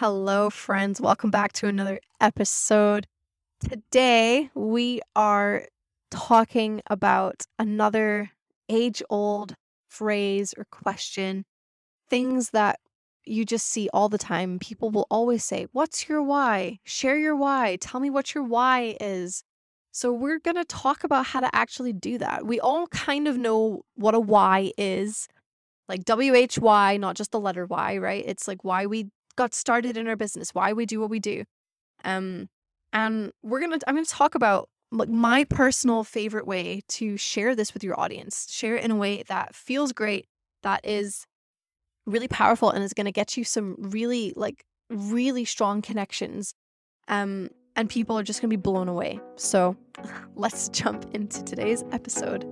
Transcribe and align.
Hello, 0.00 0.48
friends. 0.48 1.00
Welcome 1.00 1.32
back 1.32 1.52
to 1.54 1.66
another 1.66 1.98
episode. 2.20 3.08
Today, 3.58 4.48
we 4.54 5.00
are 5.16 5.66
talking 6.12 6.80
about 6.86 7.46
another 7.58 8.30
age 8.68 9.02
old 9.10 9.56
phrase 9.88 10.54
or 10.56 10.66
question, 10.70 11.44
things 12.08 12.50
that 12.50 12.78
you 13.24 13.44
just 13.44 13.66
see 13.66 13.88
all 13.92 14.08
the 14.08 14.18
time. 14.18 14.60
People 14.60 14.90
will 14.90 15.08
always 15.10 15.42
say, 15.42 15.66
What's 15.72 16.08
your 16.08 16.22
why? 16.22 16.78
Share 16.84 17.18
your 17.18 17.34
why. 17.34 17.76
Tell 17.80 17.98
me 17.98 18.08
what 18.08 18.36
your 18.36 18.44
why 18.44 18.96
is. 19.00 19.42
So, 19.90 20.12
we're 20.12 20.38
going 20.38 20.54
to 20.54 20.64
talk 20.64 21.02
about 21.02 21.26
how 21.26 21.40
to 21.40 21.50
actually 21.52 21.92
do 21.92 22.18
that. 22.18 22.46
We 22.46 22.60
all 22.60 22.86
kind 22.86 23.26
of 23.26 23.36
know 23.36 23.82
what 23.96 24.14
a 24.14 24.20
why 24.20 24.70
is 24.78 25.26
like 25.88 26.02
WHY, 26.06 26.98
not 26.98 27.16
just 27.16 27.32
the 27.32 27.40
letter 27.40 27.66
Y, 27.66 27.96
right? 27.96 28.22
It's 28.24 28.46
like 28.46 28.62
why 28.62 28.86
we 28.86 29.08
got 29.38 29.54
started 29.54 29.96
in 29.96 30.06
our 30.08 30.16
business, 30.16 30.54
why 30.54 30.74
we 30.74 30.84
do 30.84 31.00
what 31.00 31.08
we 31.08 31.20
do. 31.20 31.44
Um, 32.04 32.48
and 32.92 33.32
we're 33.42 33.60
gonna 33.60 33.78
I'm 33.86 33.94
gonna 33.94 34.04
talk 34.04 34.34
about 34.34 34.68
like 34.90 35.08
my 35.08 35.44
personal 35.44 36.04
favorite 36.04 36.46
way 36.46 36.82
to 36.88 37.16
share 37.16 37.54
this 37.54 37.72
with 37.72 37.84
your 37.84 37.98
audience. 37.98 38.46
Share 38.50 38.76
it 38.76 38.84
in 38.84 38.90
a 38.90 38.96
way 38.96 39.22
that 39.28 39.54
feels 39.54 39.92
great, 39.92 40.26
that 40.62 40.84
is 40.84 41.26
really 42.04 42.28
powerful, 42.28 42.70
and 42.70 42.82
is 42.82 42.92
gonna 42.92 43.12
get 43.12 43.36
you 43.36 43.44
some 43.44 43.76
really 43.78 44.34
like 44.36 44.64
really 44.90 45.44
strong 45.44 45.80
connections. 45.80 46.54
Um, 47.06 47.50
and 47.76 47.88
people 47.88 48.18
are 48.18 48.24
just 48.24 48.40
gonna 48.40 48.50
be 48.50 48.56
blown 48.56 48.88
away. 48.88 49.20
So 49.36 49.76
let's 50.34 50.68
jump 50.70 51.14
into 51.14 51.44
today's 51.44 51.84
episode. 51.92 52.42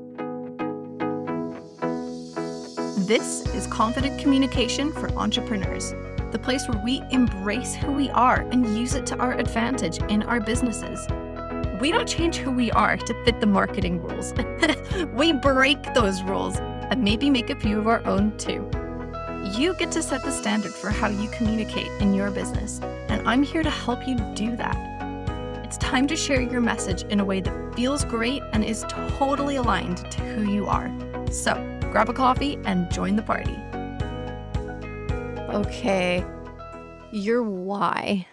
This 3.09 3.47
is 3.55 3.67
Confident 3.69 4.21
Communication 4.21 4.93
for 4.93 5.11
Entrepreneurs 5.13 5.95
the 6.37 6.43
place 6.43 6.69
where 6.69 6.79
we 6.85 7.03
embrace 7.13 7.75
who 7.75 7.91
we 7.93 8.11
are 8.11 8.41
and 8.51 8.77
use 8.77 8.95
it 8.95 9.07
to 9.07 9.17
our 9.17 9.33
advantage 9.39 9.97
in 10.11 10.23
our 10.25 10.39
businesses. 10.39 11.09
We 11.81 11.91
don't 11.91 12.07
change 12.07 12.37
who 12.37 12.51
we 12.51 12.71
are 12.73 12.99
to 12.99 13.25
fit 13.25 13.41
the 13.41 13.47
marketing 13.47 14.03
rules. 14.03 14.35
we 15.15 15.33
break 15.33 15.95
those 15.95 16.23
rules 16.25 16.59
and 16.59 17.03
maybe 17.03 17.31
make 17.31 17.49
a 17.49 17.59
few 17.59 17.79
of 17.79 17.87
our 17.87 18.07
own 18.07 18.37
too. 18.37 18.69
You 19.57 19.75
get 19.79 19.91
to 19.93 20.03
set 20.03 20.25
the 20.25 20.31
standard 20.31 20.75
for 20.75 20.91
how 20.91 21.09
you 21.09 21.31
communicate 21.31 21.91
in 22.03 22.13
your 22.13 22.31
business, 22.31 22.81
and 23.09 23.27
I'm 23.27 23.43
here 23.43 23.63
to 23.63 23.71
help 23.71 24.07
you 24.07 24.17
do 24.35 24.57
that. 24.57 24.77
It's 25.65 25.79
time 25.79 26.07
to 26.09 26.17
share 26.17 26.43
your 26.43 26.61
message 26.61 27.05
in 27.05 27.21
a 27.21 27.25
way 27.25 27.41
that 27.41 27.75
feels 27.75 28.05
great 28.05 28.43
and 28.53 28.63
is 28.63 28.85
totally 28.91 29.57
aligned 29.57 30.11
to 30.11 30.21
who 30.21 30.53
you 30.53 30.67
are. 30.67 30.93
So, 31.31 31.55
grab 31.91 32.11
a 32.11 32.13
coffee 32.13 32.59
and 32.67 32.91
join 32.91 33.17
the 33.17 33.23
party. 33.23 33.57
Okay. 35.57 36.23
Your 37.13 37.43
why. 37.43 38.27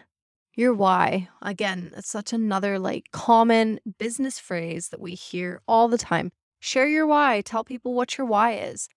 Your 0.55 0.73
why. 0.73 1.29
Again, 1.41 1.91
it's 1.95 2.09
such 2.09 2.33
another 2.33 2.80
like 2.80 3.11
common 3.11 3.80
business 3.99 4.39
phrase 4.39 4.89
that 4.89 4.99
we 4.99 5.13
hear 5.13 5.61
all 5.67 5.88
the 5.88 5.97
time. 5.97 6.31
Share 6.59 6.88
your 6.88 7.05
why. 7.07 7.41
Tell 7.41 7.63
people 7.63 7.93
what 7.93 8.17
your 8.17 8.25
why 8.25 8.53
is. 8.53 8.89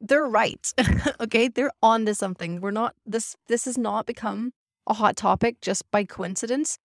They're 0.00 0.26
right. 0.26 0.72
okay? 1.20 1.48
They're 1.48 1.72
on 1.82 2.06
to 2.06 2.14
something. 2.14 2.60
We're 2.60 2.70
not 2.70 2.94
this 3.04 3.36
this 3.48 3.66
has 3.66 3.78
not 3.78 4.06
become 4.06 4.52
a 4.86 4.94
hot 4.94 5.16
topic 5.16 5.60
just 5.60 5.90
by 5.90 6.04
coincidence. 6.04 6.78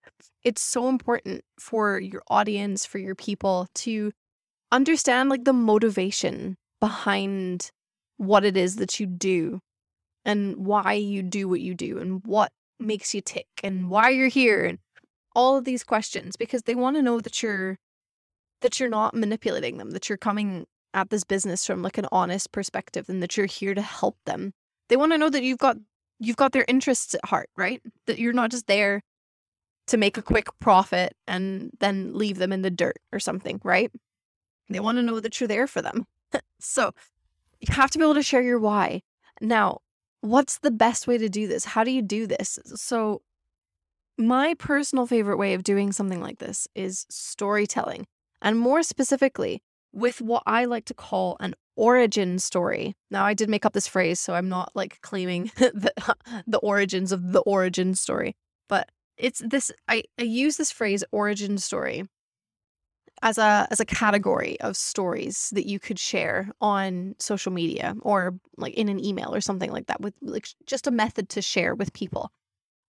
It's 0.44 0.62
so 0.62 0.90
important 0.90 1.44
for 1.60 2.00
your 2.00 2.24
audience, 2.30 2.86
for 2.86 2.98
your 2.98 3.16
people 3.16 3.68
to 3.76 4.12
understand 4.72 5.30
like 5.30 5.46
the 5.46 5.54
motivation 5.54 6.58
behind 6.80 7.72
what 8.18 8.44
it 8.44 8.58
is 8.58 8.78
that 8.78 9.00
you 9.00 9.06
do 9.06 9.62
and 10.26 10.58
why 10.58 10.94
you 10.94 11.24
do 11.24 11.48
what 11.48 11.62
you 11.62 11.74
do 11.74 12.00
and 12.00 12.26
what 12.26 12.52
makes 12.80 13.14
you 13.14 13.22
tick 13.22 13.48
and 13.64 13.90
why 13.90 14.10
you're 14.10 14.28
here 14.28 14.66
and 14.66 14.80
all 15.36 15.58
of 15.58 15.66
these 15.66 15.84
questions 15.84 16.36
because 16.36 16.64
they 16.64 16.76
want 16.76 16.96
to 16.96 17.02
know 17.02 17.20
that 17.20 17.42
you're 17.42 17.78
that 18.62 18.80
you're 18.80 18.90
not 18.90 19.16
manipulating 19.16 19.78
them 19.78 19.92
that 19.92 20.10
you're 20.10 20.18
coming 20.18 20.66
at 20.94 21.10
this 21.10 21.24
business 21.24 21.66
from 21.66 21.82
like 21.82 21.98
an 21.98 22.08
honest 22.12 22.52
perspective 22.52 23.08
and 23.10 23.22
that 23.22 23.38
you're 23.38 23.46
here 23.46 23.74
to 23.74 23.82
help 23.82 24.18
them. 24.26 24.54
They 24.90 24.98
want 24.98 25.12
to 25.14 25.18
know 25.18 25.30
that 25.30 25.44
you've 25.44 25.58
got 25.58 25.78
you've 26.20 26.38
got 26.38 26.52
their 26.52 26.66
interests 26.68 27.14
at 27.14 27.26
heart 27.26 27.50
right? 27.56 27.82
That 28.08 28.20
you're 28.20 28.34
not 28.34 28.52
just 28.52 28.68
there 28.68 29.02
to 29.88 29.98
make 29.98 30.18
a 30.18 30.22
quick 30.22 30.48
profit 30.60 31.14
and 31.28 31.72
then 31.80 32.14
leave 32.14 32.38
them 32.38 32.54
in 32.54 32.62
the 32.62 32.70
dirt 32.70 32.98
or 33.12 33.20
something 33.20 33.60
right? 33.64 33.92
They 34.70 34.80
want 34.80 34.98
to 34.98 35.04
know 35.04 35.20
that 35.20 35.40
you're 35.40 35.48
there 35.48 35.68
for 35.68 35.82
them. 35.82 36.06
So 36.64 36.92
you 37.60 37.74
have 37.74 37.90
to 37.90 37.98
be 37.98 38.04
able 38.04 38.14
to 38.14 38.22
share 38.22 38.44
your 38.44 38.60
why. 38.60 39.02
Now 39.42 39.80
what's 40.22 40.60
the 40.60 40.72
best 40.72 41.08
way 41.08 41.18
to 41.18 41.30
do 41.30 41.48
this? 41.48 41.66
How 41.66 41.84
do 41.84 41.92
you 41.92 42.02
do 42.02 42.26
this? 42.28 42.60
So, 42.76 43.22
my 44.18 44.54
personal 44.56 45.08
favorite 45.08 45.38
way 45.38 45.54
of 45.54 45.64
doing 45.64 45.92
something 45.92 46.22
like 46.22 46.40
this 46.40 46.68
is 46.76 47.06
storytelling, 47.10 48.08
and 48.42 48.58
more 48.58 48.84
specifically, 48.84 49.62
with 49.92 50.22
what 50.22 50.44
I 50.46 50.66
like 50.66 50.86
to 50.86 50.94
call 50.94 51.38
an 51.40 51.56
origin 51.76 52.40
story. 52.40 52.96
Now, 53.10 53.26
I 53.26 53.34
did 53.34 53.50
make 53.50 53.66
up 53.66 53.74
this 53.74 53.88
phrase, 53.88 54.20
so 54.20 54.34
I'm 54.34 54.50
not 54.50 54.72
like 54.76 55.02
claiming 55.02 55.52
the, 55.56 55.92
the 56.48 56.60
origins 56.60 57.12
of 57.12 57.32
the 57.32 57.42
origin 57.42 57.96
story, 57.96 58.36
but 58.70 58.90
it's 59.18 59.42
this 59.46 59.72
I, 59.88 60.04
I 60.20 60.24
use 60.24 60.58
this 60.58 60.72
phrase 60.72 61.04
origin 61.12 61.58
story 61.58 62.06
as 63.22 63.38
a 63.38 63.68
as 63.72 63.80
a 63.80 63.86
category 63.86 64.60
of 64.62 64.76
stories 64.76 65.50
that 65.54 65.68
you 65.68 65.80
could 65.80 66.00
share 66.00 66.50
on 66.60 67.16
social 67.20 67.52
media 67.52 67.96
or 68.02 68.36
like 68.58 68.74
in 68.74 68.90
an 68.90 69.04
email 69.04 69.34
or 69.34 69.42
something 69.42 69.72
like 69.72 69.88
that 69.88 70.02
with 70.02 70.14
like 70.22 70.48
just 70.66 70.88
a 70.88 70.92
method 70.92 71.30
to 71.30 71.42
share 71.42 71.76
with 71.76 71.94
people. 71.94 72.32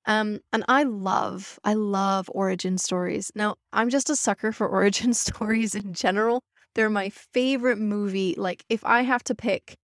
Um 0.07 0.41
and 0.53 0.65
I 0.69 0.85
love 0.85 1.59
I 1.65 1.75
love 1.75 2.31
origin 2.33 2.79
stories. 2.79 3.31
Now, 3.35 3.57
I'm 3.73 3.91
just 3.91 4.11
a 4.11 4.17
sucker 4.17 4.53
for 4.53 4.69
origin 4.79 5.15
stories 5.15 5.75
in 5.75 5.95
general. 5.95 6.43
They're 6.75 6.91
my 6.91 7.11
favorite 7.11 7.79
movie 7.79 8.35
like 8.39 8.65
if 8.69 8.85
I 8.85 9.03
have 9.03 9.25
to 9.25 9.35
pick 9.35 9.77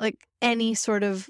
like 0.00 0.16
any 0.40 0.74
sort 0.74 1.02
of 1.02 1.28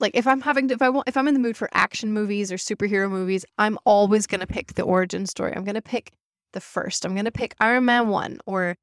like 0.00 0.14
if 0.14 0.26
I'm 0.26 0.40
having 0.40 0.68
to, 0.68 0.74
if 0.74 0.82
I 0.82 0.90
want 0.90 1.08
if 1.08 1.16
I'm 1.16 1.28
in 1.28 1.34
the 1.34 1.40
mood 1.40 1.56
for 1.56 1.68
action 1.72 2.12
movies 2.12 2.52
or 2.52 2.56
superhero 2.56 3.10
movies, 3.10 3.44
I'm 3.58 3.78
always 3.84 4.26
going 4.26 4.40
to 4.40 4.46
pick 4.46 4.74
the 4.74 4.82
origin 4.82 5.26
story. 5.26 5.52
I'm 5.54 5.64
going 5.64 5.74
to 5.74 5.82
pick 5.82 6.12
the 6.52 6.60
first. 6.60 7.04
I'm 7.04 7.14
gonna 7.14 7.30
pick 7.30 7.54
Iron 7.60 7.86
Man 7.86 8.08
one 8.08 8.38
or 8.46 8.76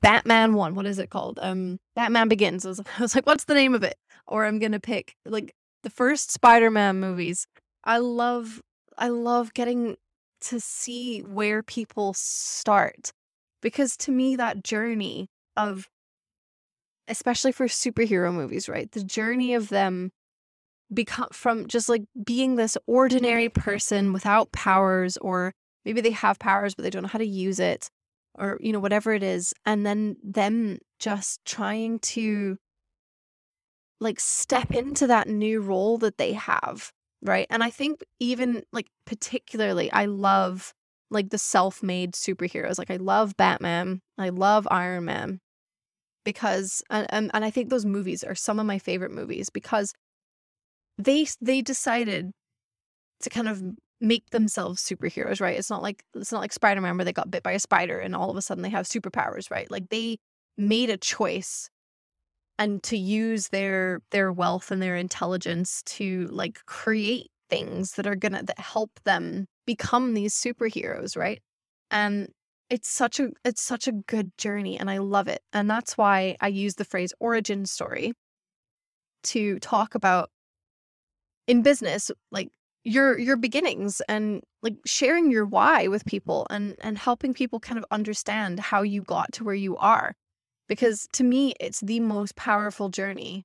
Batman 0.00 0.54
one. 0.54 0.74
What 0.74 0.86
is 0.86 0.98
it 0.98 1.10
called? 1.10 1.38
Um, 1.42 1.78
Batman 1.94 2.28
Begins. 2.28 2.64
I 2.64 2.68
was, 2.70 2.80
I 2.98 3.02
was 3.02 3.14
like, 3.14 3.26
what's 3.26 3.44
the 3.44 3.54
name 3.54 3.74
of 3.74 3.82
it? 3.82 3.96
Or 4.26 4.44
I'm 4.44 4.58
gonna 4.58 4.80
pick 4.80 5.14
like 5.24 5.54
the 5.82 5.90
first 5.90 6.30
Spider-Man 6.30 6.98
movies. 6.98 7.46
I 7.84 7.98
love, 7.98 8.60
I 8.96 9.08
love 9.08 9.54
getting 9.54 9.96
to 10.40 10.60
see 10.60 11.20
where 11.20 11.62
people 11.62 12.14
start 12.14 13.12
because 13.60 13.96
to 13.96 14.12
me 14.12 14.36
that 14.36 14.62
journey 14.62 15.28
of 15.56 15.88
especially 17.08 17.52
for 17.52 17.66
superhero 17.66 18.32
movies 18.32 18.68
right 18.68 18.92
the 18.92 19.02
journey 19.02 19.54
of 19.54 19.68
them 19.68 20.12
become 20.92 21.28
from 21.32 21.66
just 21.66 21.88
like 21.88 22.04
being 22.24 22.54
this 22.54 22.78
ordinary 22.86 23.48
person 23.48 24.12
without 24.12 24.52
powers 24.52 25.16
or 25.18 25.52
maybe 25.84 26.00
they 26.00 26.10
have 26.10 26.38
powers 26.38 26.74
but 26.74 26.82
they 26.82 26.90
don't 26.90 27.02
know 27.02 27.08
how 27.08 27.18
to 27.18 27.26
use 27.26 27.60
it 27.60 27.88
or 28.34 28.58
you 28.60 28.72
know 28.72 28.80
whatever 28.80 29.12
it 29.12 29.22
is 29.22 29.54
and 29.64 29.84
then 29.84 30.16
them 30.22 30.78
just 30.98 31.44
trying 31.44 31.98
to 32.00 32.56
like 34.00 34.20
step 34.20 34.70
into 34.72 35.06
that 35.06 35.28
new 35.28 35.60
role 35.60 35.98
that 35.98 36.18
they 36.18 36.32
have 36.32 36.92
right? 37.22 37.46
And 37.50 37.64
i 37.64 37.70
think 37.70 38.04
even 38.20 38.62
like 38.72 38.86
particularly 39.06 39.90
i 39.92 40.04
love 40.04 40.72
like 41.10 41.30
the 41.30 41.38
self-made 41.38 42.12
superheroes. 42.12 42.78
Like 42.78 42.90
i 42.90 42.96
love 42.96 43.36
batman 43.36 44.00
i 44.18 44.28
love 44.28 44.68
iron 44.70 45.06
man 45.06 45.40
because 46.24 46.82
and, 46.90 47.06
and, 47.10 47.44
i 47.44 47.50
think 47.50 47.70
those 47.70 47.86
movies 47.86 48.22
are 48.22 48.34
some 48.34 48.60
of 48.60 48.66
my 48.66 48.78
favorite 48.78 49.10
movies 49.10 49.48
because 49.50 49.94
they 50.98 51.26
they 51.40 51.62
decided 51.62 52.32
to 53.20 53.30
kind 53.30 53.48
of 53.48 53.62
make 54.00 54.30
themselves 54.30 54.82
superheroes, 54.82 55.40
right? 55.40 55.58
It's 55.58 55.70
not 55.70 55.82
like 55.82 56.04
it's 56.14 56.32
not 56.32 56.40
like 56.40 56.52
Spider-Man 56.52 56.96
where 56.96 57.04
they 57.04 57.12
got 57.12 57.30
bit 57.30 57.42
by 57.42 57.52
a 57.52 57.58
spider 57.58 57.98
and 57.98 58.14
all 58.14 58.30
of 58.30 58.36
a 58.36 58.42
sudden 58.42 58.62
they 58.62 58.70
have 58.70 58.86
superpowers, 58.86 59.50
right? 59.50 59.70
Like 59.70 59.88
they 59.90 60.18
made 60.56 60.90
a 60.90 60.96
choice 60.96 61.70
and 62.58 62.82
to 62.84 62.96
use 62.98 63.48
their 63.48 64.00
their 64.10 64.32
wealth 64.32 64.70
and 64.70 64.82
their 64.82 64.96
intelligence 64.96 65.82
to 65.84 66.26
like 66.30 66.64
create 66.66 67.30
things 67.50 67.92
that 67.92 68.06
are 68.06 68.16
gonna 68.16 68.42
that 68.42 68.58
help 68.58 68.90
them 69.04 69.46
become 69.66 70.14
these 70.14 70.34
superheroes, 70.34 71.16
right? 71.16 71.40
And 71.90 72.28
it's 72.70 72.88
such 72.90 73.20
a 73.20 73.30
it's 73.44 73.62
such 73.62 73.88
a 73.88 73.92
good 73.92 74.36
journey 74.38 74.78
and 74.78 74.90
I 74.90 74.98
love 74.98 75.28
it. 75.28 75.40
And 75.52 75.70
that's 75.70 75.96
why 75.96 76.36
I 76.40 76.48
use 76.48 76.74
the 76.74 76.84
phrase 76.84 77.12
origin 77.20 77.66
story 77.66 78.12
to 79.24 79.58
talk 79.60 79.94
about 79.94 80.30
in 81.46 81.62
business 81.62 82.10
like 82.30 82.50
your 82.84 83.18
your 83.18 83.36
beginnings 83.36 84.00
and 84.08 84.42
like 84.62 84.76
sharing 84.86 85.30
your 85.30 85.44
why 85.44 85.88
with 85.88 86.04
people 86.04 86.46
and 86.50 86.76
and 86.80 86.96
helping 86.96 87.34
people 87.34 87.60
kind 87.60 87.78
of 87.78 87.84
understand 87.90 88.60
how 88.60 88.82
you 88.82 89.02
got 89.02 89.32
to 89.32 89.44
where 89.44 89.54
you 89.54 89.76
are 89.76 90.14
because 90.68 91.06
to 91.12 91.24
me 91.24 91.54
it's 91.60 91.80
the 91.80 92.00
most 92.00 92.36
powerful 92.36 92.88
journey 92.88 93.44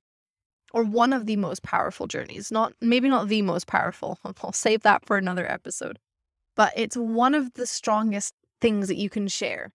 or 0.74 0.82
one 0.82 1.12
of 1.12 1.26
the 1.26 1.36
most 1.36 1.62
powerful 1.62 2.08
journeys. 2.08 2.50
Not 2.50 2.74
maybe 2.80 3.08
not 3.08 3.28
the 3.28 3.42
most 3.42 3.68
powerful. 3.68 4.18
I'll 4.42 4.52
save 4.52 4.82
that 4.82 5.06
for 5.06 5.16
another 5.16 5.50
episode. 5.50 5.98
But 6.56 6.72
it's 6.76 6.96
one 6.96 7.34
of 7.34 7.54
the 7.54 7.66
strongest 7.66 8.34
things 8.60 8.88
that 8.88 8.96
you 8.96 9.08
can 9.08 9.28
share. 9.28 9.72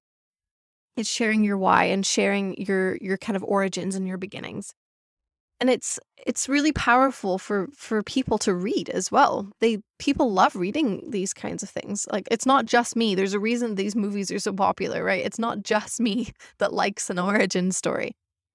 It's 0.97 1.09
sharing 1.09 1.45
your 1.45 1.57
why 1.57 1.85
and 1.85 2.05
sharing 2.05 2.61
your 2.61 2.97
your 2.97 3.17
kind 3.17 3.37
of 3.37 3.43
origins 3.45 3.95
and 3.95 4.07
your 4.07 4.17
beginnings. 4.17 4.73
And 5.61 5.69
it's 5.69 5.99
it's 6.25 6.47
really 6.47 6.71
powerful 6.71 7.37
for 7.37 7.67
for 7.75 8.01
people 8.03 8.37
to 8.39 8.53
read 8.53 8.89
as 8.89 9.11
well. 9.11 9.51
They 9.59 9.79
people 9.97 10.31
love 10.31 10.55
reading 10.55 11.09
these 11.11 11.33
kinds 11.33 11.63
of 11.63 11.69
things. 11.69 12.07
Like 12.11 12.27
it's 12.31 12.45
not 12.45 12.65
just 12.65 12.95
me. 12.95 13.13
There's 13.15 13.33
a 13.33 13.39
reason 13.39 13.75
these 13.75 13.95
movies 13.95 14.31
are 14.31 14.39
so 14.39 14.53
popular, 14.53 15.03
right? 15.03 15.25
It's 15.25 15.39
not 15.39 15.63
just 15.63 15.99
me 16.07 16.31
that 16.59 16.73
likes 16.73 17.09
an 17.09 17.19
origin 17.19 17.71
story. 17.71 18.13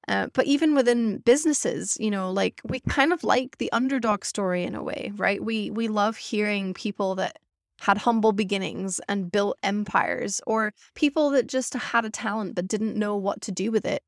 Uh, 0.09 0.29
but 0.35 0.47
even 0.47 0.75
within 0.75 1.19
businesses, 1.19 1.97
you 1.99 2.11
know, 2.11 2.31
like 2.31 2.61
we 2.65 2.81
kind 2.81 3.13
of 3.13 3.25
like 3.25 3.57
the 3.59 3.73
underdog 3.73 4.25
story 4.25 4.63
in 4.65 4.75
a 4.75 4.83
way, 4.83 5.13
right? 5.17 5.43
We 5.43 5.71
we 5.71 5.89
love 5.89 6.17
hearing 6.17 6.75
people 6.75 7.15
that 7.17 7.39
had 7.81 7.99
humble 7.99 8.33
beginnings 8.33 9.01
and 9.09 9.31
built 9.33 9.59
empires, 9.63 10.41
or 10.47 10.73
people 10.95 11.31
that 11.31 11.47
just 11.49 11.75
had 11.75 12.05
a 12.05 12.11
talent 12.11 12.55
but 12.55 12.69
didn't 12.69 12.97
know 12.97 13.17
what 13.17 13.41
to 13.43 13.53
do 13.53 13.71
with 13.71 13.85
it, 13.87 14.03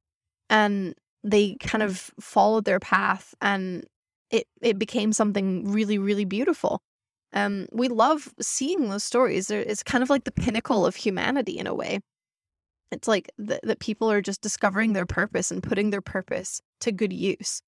and 0.50 0.94
they 1.26 1.56
kind 1.56 1.82
of 1.82 2.10
followed 2.20 2.64
their 2.64 2.80
path, 2.80 3.34
and 3.40 3.84
it 4.30 4.46
it 4.62 4.78
became 4.78 5.12
something 5.12 5.70
really 5.70 5.98
really 5.98 6.24
beautiful. 6.24 6.80
Um, 7.32 7.66
we 7.72 7.88
love 7.88 8.32
seeing 8.40 8.88
those 8.88 9.04
stories. 9.04 9.50
It's 9.50 9.82
kind 9.82 10.02
of 10.02 10.10
like 10.10 10.24
the 10.24 10.30
pinnacle 10.32 10.86
of 10.86 10.96
humanity 10.96 11.58
in 11.58 11.66
a 11.66 11.74
way. 11.74 12.00
It's 12.92 13.08
like 13.08 13.30
th- 13.44 13.60
that 13.64 13.80
people 13.80 14.10
are 14.10 14.22
just 14.22 14.40
discovering 14.40 14.92
their 14.92 15.06
purpose 15.06 15.50
and 15.50 15.62
putting 15.62 15.90
their 15.90 16.00
purpose 16.00 16.62
to 16.80 16.92
good 16.92 17.12
use. 17.12 17.60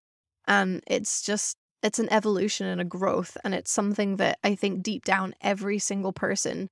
And 0.46 0.82
it's 0.86 1.22
just, 1.22 1.56
it's 1.82 1.98
an 1.98 2.10
evolution 2.10 2.66
and 2.66 2.80
a 2.80 2.84
growth. 2.84 3.36
And 3.44 3.54
it's 3.54 3.70
something 3.70 4.16
that 4.16 4.38
I 4.42 4.54
think 4.54 4.82
deep 4.82 5.04
down 5.04 5.34
every 5.42 5.78
single 5.78 6.12
person 6.12 6.68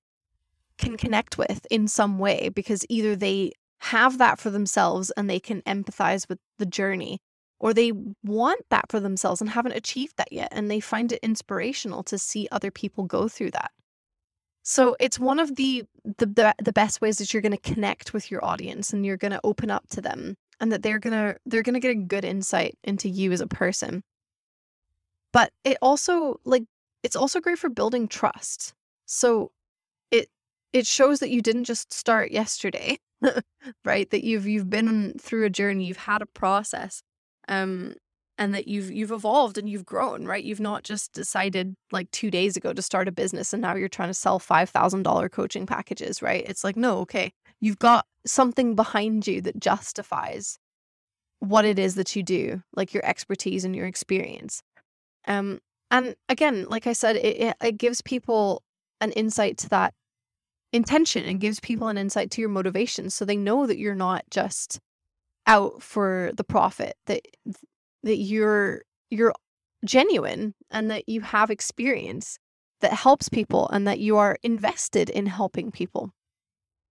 can 0.78 0.96
connect 0.96 1.36
with 1.36 1.66
in 1.70 1.88
some 1.88 2.18
way 2.18 2.48
because 2.48 2.86
either 2.88 3.16
they 3.16 3.52
have 3.86 4.18
that 4.18 4.38
for 4.38 4.50
themselves 4.50 5.10
and 5.16 5.28
they 5.28 5.40
can 5.40 5.62
empathize 5.62 6.28
with 6.28 6.38
the 6.58 6.66
journey 6.66 7.18
or 7.58 7.72
they 7.72 7.92
want 8.22 8.60
that 8.68 8.84
for 8.90 9.00
themselves 9.00 9.40
and 9.40 9.50
haven't 9.50 9.72
achieved 9.72 10.16
that 10.16 10.32
yet 10.32 10.48
and 10.52 10.70
they 10.70 10.80
find 10.80 11.12
it 11.12 11.20
inspirational 11.22 12.02
to 12.02 12.18
see 12.18 12.48
other 12.50 12.70
people 12.70 13.04
go 13.04 13.28
through 13.28 13.50
that 13.50 13.70
so 14.68 14.96
it's 14.98 15.20
one 15.20 15.38
of 15.38 15.54
the 15.54 15.84
the 16.18 16.26
the, 16.26 16.54
the 16.60 16.72
best 16.72 17.00
ways 17.00 17.18
that 17.18 17.32
you're 17.32 17.40
going 17.40 17.52
to 17.52 17.72
connect 17.74 18.12
with 18.12 18.32
your 18.32 18.44
audience 18.44 18.92
and 18.92 19.06
you're 19.06 19.16
going 19.16 19.30
to 19.30 19.40
open 19.44 19.70
up 19.70 19.86
to 19.90 20.00
them 20.00 20.34
and 20.58 20.72
that 20.72 20.82
they're 20.82 20.98
going 20.98 21.12
to 21.12 21.38
they're 21.46 21.62
going 21.62 21.74
to 21.74 21.80
get 21.80 21.92
a 21.92 21.94
good 21.94 22.24
insight 22.24 22.76
into 22.82 23.08
you 23.08 23.30
as 23.30 23.40
a 23.40 23.46
person. 23.46 24.02
But 25.32 25.52
it 25.62 25.78
also 25.80 26.40
like 26.44 26.64
it's 27.04 27.14
also 27.14 27.40
great 27.40 27.60
for 27.60 27.68
building 27.68 28.08
trust. 28.08 28.74
So 29.06 29.52
it 30.10 30.28
it 30.72 30.84
shows 30.84 31.20
that 31.20 31.30
you 31.30 31.42
didn't 31.42 31.64
just 31.64 31.92
start 31.92 32.32
yesterday, 32.32 32.98
right? 33.84 34.10
That 34.10 34.24
you've 34.24 34.46
you've 34.46 34.70
been 34.70 35.14
through 35.18 35.44
a 35.44 35.50
journey, 35.50 35.86
you've 35.86 35.96
had 35.96 36.22
a 36.22 36.26
process. 36.26 37.02
Um 37.48 37.94
and 38.38 38.54
that 38.54 38.68
you've 38.68 38.90
you've 38.90 39.12
evolved 39.12 39.56
and 39.58 39.68
you've 39.68 39.86
grown, 39.86 40.26
right? 40.26 40.44
You've 40.44 40.60
not 40.60 40.82
just 40.84 41.12
decided 41.12 41.74
like 41.92 42.10
2 42.10 42.30
days 42.30 42.56
ago 42.56 42.72
to 42.72 42.82
start 42.82 43.08
a 43.08 43.12
business 43.12 43.52
and 43.52 43.62
now 43.62 43.74
you're 43.76 43.88
trying 43.88 44.10
to 44.10 44.14
sell 44.14 44.38
$5,000 44.38 45.30
coaching 45.30 45.66
packages, 45.66 46.22
right? 46.22 46.44
It's 46.46 46.64
like, 46.64 46.76
no, 46.76 46.98
okay. 47.00 47.32
You've 47.60 47.78
got 47.78 48.06
something 48.26 48.74
behind 48.74 49.26
you 49.26 49.40
that 49.42 49.58
justifies 49.60 50.58
what 51.40 51.64
it 51.64 51.78
is 51.78 51.94
that 51.96 52.16
you 52.16 52.22
do, 52.22 52.62
like 52.74 52.94
your 52.94 53.04
expertise 53.04 53.64
and 53.64 53.76
your 53.76 53.86
experience. 53.86 54.62
Um 55.26 55.60
and 55.90 56.16
again, 56.28 56.66
like 56.68 56.86
I 56.86 56.92
said, 56.94 57.16
it, 57.16 57.56
it 57.62 57.78
gives 57.78 58.02
people 58.02 58.62
an 59.00 59.12
insight 59.12 59.58
to 59.58 59.68
that 59.70 59.94
intention 60.72 61.24
and 61.24 61.40
gives 61.40 61.60
people 61.60 61.88
an 61.88 61.98
insight 61.98 62.30
to 62.32 62.40
your 62.40 62.50
motivation 62.50 63.10
so 63.10 63.24
they 63.24 63.36
know 63.36 63.66
that 63.66 63.78
you're 63.78 63.94
not 63.94 64.24
just 64.30 64.80
out 65.46 65.82
for 65.82 66.32
the 66.36 66.44
profit 66.44 66.94
that 67.06 67.22
that 68.02 68.16
you're 68.16 68.82
you're 69.10 69.32
genuine 69.84 70.54
and 70.70 70.90
that 70.90 71.08
you 71.08 71.20
have 71.20 71.50
experience 71.50 72.38
that 72.80 72.92
helps 72.92 73.28
people 73.28 73.68
and 73.68 73.86
that 73.86 74.00
you 74.00 74.16
are 74.16 74.36
invested 74.42 75.08
in 75.08 75.26
helping 75.26 75.70
people. 75.70 76.12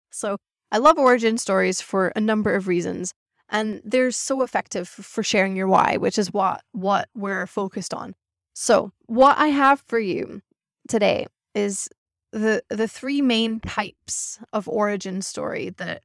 So, 0.10 0.38
I 0.72 0.78
love 0.78 0.98
origin 0.98 1.38
stories 1.38 1.80
for 1.80 2.12
a 2.16 2.22
number 2.22 2.56
of 2.56 2.68
reasons 2.68 3.14
and 3.50 3.82
they're 3.86 4.12
so 4.12 4.42
effective 4.42 4.88
for 4.88 5.24
sharing 5.24 5.56
your 5.56 5.68
why, 5.68 5.98
which 5.98 6.18
is 6.18 6.34
what 6.34 6.62
what 6.72 7.10
we're 7.16 7.48
focused 7.48 7.94
on. 7.94 8.16
So, 8.54 8.92
what 9.06 9.38
I 9.38 9.48
have 9.48 9.84
for 9.88 10.00
you 10.00 10.42
today 10.88 11.28
is 11.54 11.90
the 12.40 12.64
the 12.70 12.88
three 12.88 13.22
main 13.22 13.60
types 13.60 14.40
of 14.54 14.68
origin 14.68 15.22
story 15.22 15.70
that 15.78 16.04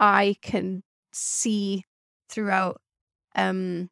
I 0.00 0.36
can 0.42 0.82
see 1.12 1.84
throughout 2.28 2.80
um 3.34 3.90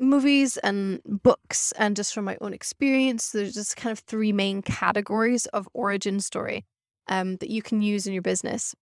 movies 0.00 0.56
and 0.58 1.00
books 1.04 1.72
and 1.72 1.96
just 1.96 2.14
from 2.14 2.24
my 2.24 2.36
own 2.40 2.54
experience 2.54 3.30
there's 3.30 3.54
just 3.54 3.76
kind 3.76 3.92
of 3.92 3.98
three 3.98 4.32
main 4.32 4.62
categories 4.62 5.46
of 5.46 5.68
origin 5.74 6.20
story 6.20 6.64
um, 7.10 7.36
that 7.36 7.50
you 7.50 7.60
can 7.60 7.82
use 7.82 8.06
in 8.06 8.14
your 8.14 8.22
business. 8.22 8.74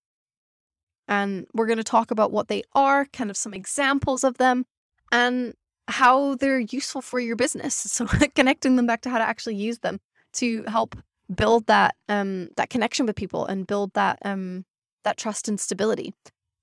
And 1.09 1.47
we're 1.55 1.67
going 1.67 1.79
to 1.79 1.85
talk 1.85 2.11
about 2.11 2.31
what 2.31 2.49
they 2.49 2.63
are 2.75 3.07
kind 3.07 3.31
of 3.31 3.37
some 3.37 3.55
examples 3.55 4.23
of 4.23 4.37
them 4.37 4.67
and 5.11 5.55
how 5.89 6.35
they're 6.35 6.61
useful 6.61 7.01
for 7.01 7.19
your 7.19 7.35
business. 7.35 7.75
So 7.89 8.07
connecting 8.35 8.77
them 8.77 8.87
back 8.87 9.01
to 9.03 9.11
how 9.11 9.19
to 9.19 9.25
actually 9.25 9.57
use 9.57 9.79
them 9.79 9.99
to 10.35 10.63
help 10.65 10.97
build 11.35 11.67
that 11.67 11.95
um, 12.09 12.49
that 12.57 12.71
connection 12.71 13.07
with 13.07 13.17
people 13.17 13.47
and 13.47 13.67
build 13.67 13.93
that 13.95 14.19
um, 14.25 14.65
that 15.05 15.17
trust 15.17 15.49
and 15.49 15.61
stability 15.61 16.15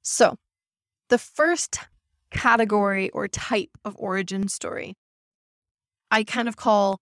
so 0.01 0.37
the 1.09 1.17
first 1.17 1.79
category 2.31 3.09
or 3.11 3.27
type 3.27 3.71
of 3.83 3.95
origin 3.97 4.47
story. 4.47 4.95
I 6.11 6.23
kind 6.23 6.47
of 6.47 6.57
call 6.57 6.99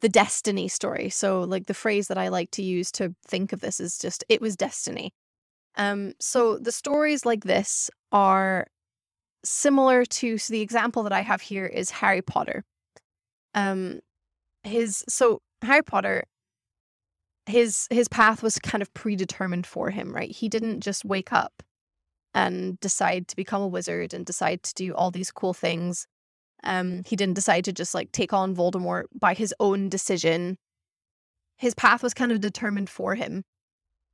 the 0.00 0.08
destiny 0.08 0.68
story. 0.68 1.08
So, 1.08 1.40
like 1.40 1.66
the 1.66 1.74
phrase 1.74 2.08
that 2.08 2.18
I 2.18 2.28
like 2.28 2.50
to 2.52 2.62
use 2.62 2.90
to 2.92 3.14
think 3.26 3.52
of 3.52 3.60
this 3.60 3.80
is 3.80 3.98
just, 3.98 4.24
it 4.28 4.40
was 4.40 4.56
destiny. 4.56 5.12
Um, 5.76 6.12
so, 6.20 6.58
the 6.58 6.72
stories 6.72 7.26
like 7.26 7.44
this 7.44 7.90
are 8.12 8.66
similar 9.44 10.04
to 10.04 10.38
so 10.38 10.52
the 10.52 10.60
example 10.60 11.02
that 11.04 11.12
I 11.12 11.20
have 11.20 11.40
here 11.40 11.66
is 11.66 11.90
Harry 11.90 12.22
Potter. 12.22 12.64
Um, 13.54 14.00
his 14.64 15.04
so 15.08 15.40
Harry 15.62 15.82
Potter 15.82 16.24
his 17.46 17.86
his 17.90 18.08
path 18.08 18.42
was 18.42 18.58
kind 18.58 18.82
of 18.82 18.92
predetermined 18.94 19.66
for 19.66 19.90
him, 19.90 20.14
right? 20.14 20.30
He 20.30 20.48
didn't 20.48 20.80
just 20.80 21.04
wake 21.04 21.32
up 21.32 21.62
and 22.34 22.78
decide 22.80 23.28
to 23.28 23.36
become 23.36 23.62
a 23.62 23.68
wizard 23.68 24.12
and 24.12 24.26
decide 24.26 24.62
to 24.64 24.74
do 24.74 24.94
all 24.94 25.10
these 25.10 25.30
cool 25.30 25.54
things. 25.54 26.06
Um, 26.64 27.02
he 27.06 27.16
didn't 27.16 27.34
decide 27.34 27.64
to 27.64 27.72
just 27.72 27.94
like 27.94 28.12
take 28.12 28.32
on 28.32 28.54
Voldemort 28.54 29.04
by 29.18 29.34
his 29.34 29.54
own 29.60 29.88
decision. 29.88 30.58
His 31.56 31.74
path 31.74 32.02
was 32.02 32.14
kind 32.14 32.32
of 32.32 32.40
determined 32.40 32.90
for 32.90 33.14
him 33.14 33.44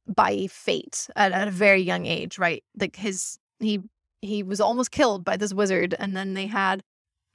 by 0.06 0.46
fate 0.48 1.08
at, 1.16 1.32
at 1.32 1.48
a 1.48 1.52
very 1.52 1.80
young 1.80 2.06
age, 2.06 2.38
right? 2.38 2.62
Like 2.78 2.96
his 2.96 3.38
he 3.60 3.80
he 4.20 4.42
was 4.42 4.60
almost 4.60 4.90
killed 4.90 5.24
by 5.24 5.36
this 5.36 5.54
wizard, 5.54 5.94
and 5.98 6.16
then 6.16 6.34
they 6.34 6.46
had 6.46 6.82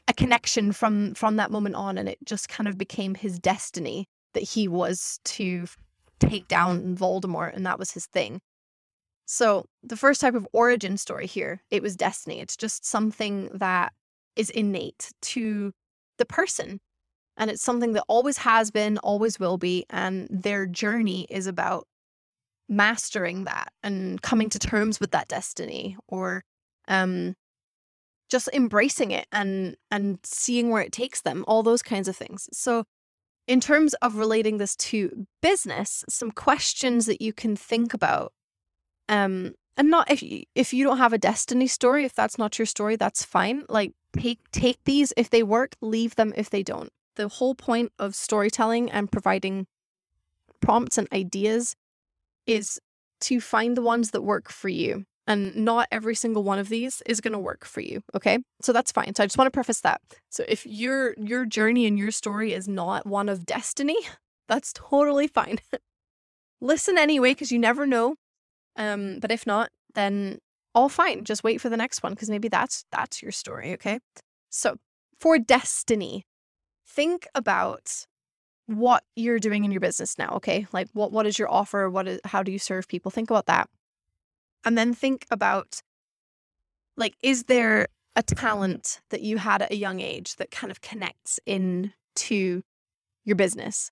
a 0.07 0.13
connection 0.13 0.71
from 0.71 1.15
from 1.15 1.37
that 1.37 1.51
moment 1.51 1.75
on, 1.75 1.97
and 1.97 2.07
it 2.07 2.19
just 2.23 2.49
kind 2.49 2.67
of 2.67 2.77
became 2.77 3.15
his 3.15 3.39
destiny 3.39 4.05
that 4.33 4.43
he 4.43 4.67
was 4.67 5.19
to 5.25 5.65
take 6.19 6.47
down 6.47 6.95
Voldemort, 6.95 7.55
and 7.55 7.65
that 7.65 7.79
was 7.79 7.91
his 7.91 8.05
thing. 8.05 8.41
So, 9.25 9.65
the 9.83 9.97
first 9.97 10.21
type 10.21 10.35
of 10.35 10.47
origin 10.53 10.97
story 10.97 11.27
here, 11.27 11.61
it 11.69 11.81
was 11.83 11.95
destiny. 11.95 12.39
It's 12.39 12.55
just 12.55 12.85
something 12.85 13.49
that 13.53 13.93
is 14.35 14.49
innate 14.49 15.11
to 15.23 15.73
the 16.17 16.25
person. 16.25 16.79
And 17.35 17.51
it's 17.51 17.61
something 17.61 17.93
that 17.93 18.05
always 18.07 18.37
has 18.39 18.71
been, 18.71 18.97
always 18.99 19.39
will 19.39 19.57
be. 19.57 19.85
And 19.89 20.27
their 20.31 20.65
journey 20.65 21.27
is 21.29 21.45
about 21.45 21.87
mastering 22.69 23.45
that 23.45 23.71
and 23.83 24.21
coming 24.21 24.49
to 24.49 24.59
terms 24.59 24.99
with 24.99 25.11
that 25.11 25.27
destiny 25.27 25.97
or 26.07 26.43
um, 26.87 27.35
just 28.29 28.49
embracing 28.53 29.11
it 29.11 29.27
and 29.31 29.77
and 29.89 30.19
seeing 30.23 30.69
where 30.69 30.81
it 30.81 30.91
takes 30.91 31.21
them 31.21 31.45
all 31.47 31.63
those 31.63 31.81
kinds 31.81 32.07
of 32.07 32.15
things 32.15 32.49
so 32.51 32.83
in 33.47 33.59
terms 33.59 33.93
of 33.95 34.15
relating 34.15 34.57
this 34.57 34.75
to 34.75 35.25
business 35.41 36.03
some 36.09 36.31
questions 36.31 37.05
that 37.05 37.21
you 37.21 37.33
can 37.33 37.55
think 37.55 37.93
about 37.93 38.33
um, 39.09 39.53
and 39.77 39.89
not 39.89 40.09
if 40.09 40.23
you, 40.23 40.43
if 40.55 40.73
you 40.73 40.83
don't 40.83 40.97
have 40.97 41.13
a 41.13 41.19
destiny 41.19 41.67
story, 41.67 42.03
if 42.03 42.13
that's 42.13 42.37
not 42.37 42.57
your 42.57 42.65
story, 42.65 42.95
that's 42.95 43.23
fine. 43.23 43.63
Like 43.69 43.93
take 44.17 44.39
take 44.51 44.83
these 44.85 45.13
if 45.15 45.29
they 45.29 45.43
work, 45.43 45.75
leave 45.81 46.15
them 46.15 46.33
if 46.35 46.49
they 46.49 46.63
don't. 46.63 46.89
The 47.15 47.27
whole 47.27 47.55
point 47.55 47.91
of 47.99 48.15
storytelling 48.15 48.91
and 48.91 49.11
providing 49.11 49.67
prompts 50.61 50.97
and 50.97 51.07
ideas 51.13 51.75
is 52.47 52.79
to 53.21 53.39
find 53.39 53.77
the 53.77 53.81
ones 53.81 54.11
that 54.11 54.21
work 54.21 54.49
for 54.49 54.69
you 54.69 55.05
And 55.27 55.55
not 55.57 55.89
every 55.91 56.15
single 56.15 56.43
one 56.43 56.57
of 56.57 56.69
these 56.69 57.03
is 57.05 57.19
going 57.19 57.33
to 57.33 57.39
work 57.39 57.65
for 57.65 57.81
you, 57.81 58.01
okay? 58.15 58.39
So 58.61 58.71
that's 58.71 58.93
fine. 58.93 59.13
So 59.13 59.23
I 59.23 59.25
just 59.25 59.37
want 59.37 59.47
to 59.47 59.51
preface 59.51 59.81
that. 59.81 59.99
So 60.29 60.45
if 60.47 60.65
your 60.65 61.13
your 61.17 61.45
journey 61.45 61.85
and 61.85 61.99
your 61.99 62.11
story 62.11 62.53
is 62.53 62.67
not 62.67 63.05
one 63.05 63.27
of 63.27 63.45
destiny, 63.45 63.97
that's 64.47 64.71
totally 64.73 65.27
fine. 65.27 65.59
Listen 66.61 66.97
anyway 66.97 67.33
cuz 67.33 67.51
you 67.51 67.59
never 67.59 67.85
know. 67.85 68.15
Um 68.77 69.19
but 69.19 69.31
if 69.31 69.45
not, 69.45 69.69
then 69.95 70.39
all 70.73 70.89
fine. 70.89 71.23
Just 71.23 71.43
wait 71.43 71.59
for 71.59 71.69
the 71.69 71.77
next 71.77 72.03
one 72.03 72.13
because 72.13 72.29
maybe 72.29 72.47
that's 72.47 72.85
that's 72.91 73.21
your 73.21 73.31
story, 73.31 73.73
okay? 73.73 73.99
So, 74.49 74.77
for 75.19 75.39
destiny, 75.39 76.23
think 76.85 77.27
about 77.35 78.05
what 78.67 79.03
you're 79.15 79.39
doing 79.39 79.65
in 79.65 79.71
your 79.71 79.81
business 79.81 80.17
now, 80.17 80.29
okay? 80.35 80.67
Like 80.71 80.87
what 80.93 81.11
what 81.11 81.25
is 81.25 81.39
your 81.39 81.51
offer? 81.51 81.89
What 81.89 82.07
is 82.07 82.19
how 82.25 82.43
do 82.43 82.51
you 82.51 82.59
serve 82.59 82.87
people? 82.87 83.11
Think 83.11 83.29
about 83.29 83.47
that. 83.47 83.69
And 84.67 84.77
then 84.77 84.93
think 84.93 85.25
about 85.31 85.81
like 86.97 87.15
is 87.23 87.43
there 87.43 87.87
a 88.17 88.21
talent 88.21 88.99
that 89.11 89.21
you 89.21 89.37
had 89.37 89.61
at 89.61 89.71
a 89.71 89.77
young 89.77 90.01
age 90.01 90.35
that 90.35 90.51
kind 90.51 90.71
of 90.71 90.81
connects 90.81 91.39
in 91.45 91.93
to 92.17 92.63
your 93.23 93.37
business? 93.37 93.91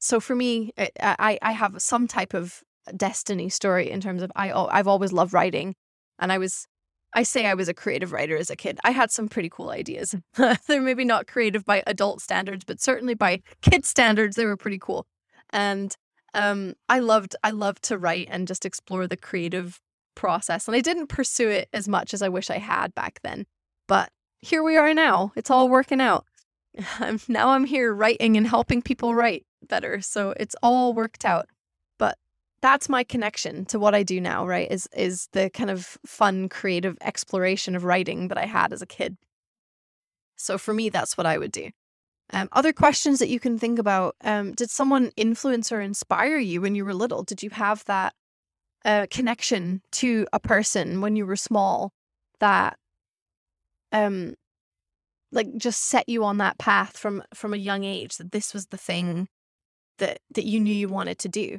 So 0.00 0.18
for 0.18 0.34
me, 0.34 0.72
I 0.76 1.38
I 1.40 1.52
have 1.52 1.80
some 1.80 2.08
type 2.08 2.34
of 2.34 2.64
destiny 2.96 3.48
story 3.48 3.88
in 3.88 4.00
terms 4.00 4.20
of 4.20 4.32
I 4.34 4.50
I've 4.50 4.88
always 4.88 5.12
loved 5.12 5.32
writing 5.32 5.76
and 6.18 6.32
I 6.32 6.38
was 6.38 6.66
I 7.14 7.22
say 7.22 7.46
I 7.46 7.54
was 7.54 7.68
a 7.68 7.74
creative 7.74 8.10
writer 8.10 8.36
as 8.36 8.50
a 8.50 8.56
kid. 8.56 8.80
I 8.82 8.90
had 8.90 9.12
some 9.12 9.28
pretty 9.28 9.48
cool 9.48 9.70
ideas. 9.70 10.16
They're 10.66 10.82
maybe 10.82 11.04
not 11.04 11.28
creative 11.28 11.64
by 11.64 11.84
adult 11.86 12.20
standards, 12.20 12.64
but 12.64 12.80
certainly 12.80 13.14
by 13.14 13.42
kid 13.62 13.84
standards, 13.84 14.34
they 14.34 14.44
were 14.44 14.56
pretty 14.56 14.78
cool. 14.80 15.06
And 15.50 15.94
um, 16.34 16.74
I 16.88 16.98
loved 16.98 17.36
I 17.44 17.50
loved 17.50 17.84
to 17.84 17.96
write 17.96 18.26
and 18.28 18.48
just 18.48 18.66
explore 18.66 19.06
the 19.06 19.16
creative 19.16 19.80
process. 20.16 20.66
And 20.66 20.76
I 20.76 20.80
didn't 20.80 21.06
pursue 21.06 21.48
it 21.48 21.68
as 21.72 21.86
much 21.86 22.12
as 22.12 22.22
I 22.22 22.28
wish 22.28 22.50
I 22.50 22.58
had 22.58 22.92
back 22.96 23.20
then. 23.22 23.46
But 23.86 24.10
here 24.40 24.64
we 24.64 24.76
are 24.76 24.92
now. 24.92 25.32
It's 25.36 25.50
all 25.50 25.68
working 25.68 26.00
out. 26.00 26.24
now 27.28 27.50
I'm 27.50 27.64
here 27.64 27.94
writing 27.94 28.36
and 28.36 28.46
helping 28.46 28.82
people 28.82 29.14
write 29.14 29.46
better. 29.68 30.00
So 30.00 30.34
it's 30.38 30.56
all 30.62 30.92
worked 30.92 31.24
out 31.24 31.48
But 31.98 32.18
that's 32.60 32.88
my 32.88 33.04
connection 33.04 33.64
to 33.66 33.78
what 33.78 33.94
I 33.94 34.02
do 34.02 34.20
now, 34.20 34.46
right? 34.46 34.70
Is 34.70 34.88
is 34.96 35.28
the 35.32 35.50
kind 35.50 35.70
of 35.70 35.98
fun 36.06 36.48
creative 36.48 36.96
exploration 37.00 37.76
of 37.76 37.84
writing 37.84 38.28
that 38.28 38.38
I 38.38 38.46
had 38.46 38.72
as 38.72 38.82
a 38.82 38.86
kid. 38.86 39.16
So 40.36 40.58
for 40.58 40.74
me, 40.74 40.90
that's 40.90 41.16
what 41.16 41.26
I 41.26 41.38
would 41.38 41.52
do. 41.52 41.70
Um, 42.32 42.48
other 42.52 42.72
questions 42.72 43.18
that 43.20 43.28
you 43.28 43.40
can 43.40 43.58
think 43.58 43.78
about: 43.78 44.16
um, 44.22 44.52
Did 44.52 44.70
someone 44.70 45.12
influence 45.16 45.72
or 45.72 45.80
inspire 45.80 46.38
you 46.38 46.60
when 46.60 46.74
you 46.74 46.84
were 46.84 46.94
little? 46.94 47.22
Did 47.22 47.42
you 47.42 47.50
have 47.50 47.84
that 47.84 48.14
uh, 48.84 49.06
connection 49.10 49.82
to 49.92 50.26
a 50.32 50.40
person 50.40 51.00
when 51.00 51.16
you 51.16 51.26
were 51.26 51.36
small 51.36 51.92
that, 52.40 52.78
um, 53.92 54.34
like, 55.32 55.56
just 55.56 55.82
set 55.84 56.08
you 56.08 56.24
on 56.24 56.38
that 56.38 56.58
path 56.58 56.96
from 56.96 57.22
from 57.34 57.52
a 57.54 57.58
young 57.58 57.84
age 57.84 58.16
that 58.16 58.32
this 58.32 58.54
was 58.54 58.66
the 58.66 58.76
thing 58.78 59.28
that 59.98 60.20
that 60.34 60.44
you 60.46 60.60
knew 60.60 60.74
you 60.74 60.88
wanted 60.88 61.18
to 61.20 61.28
do? 61.28 61.58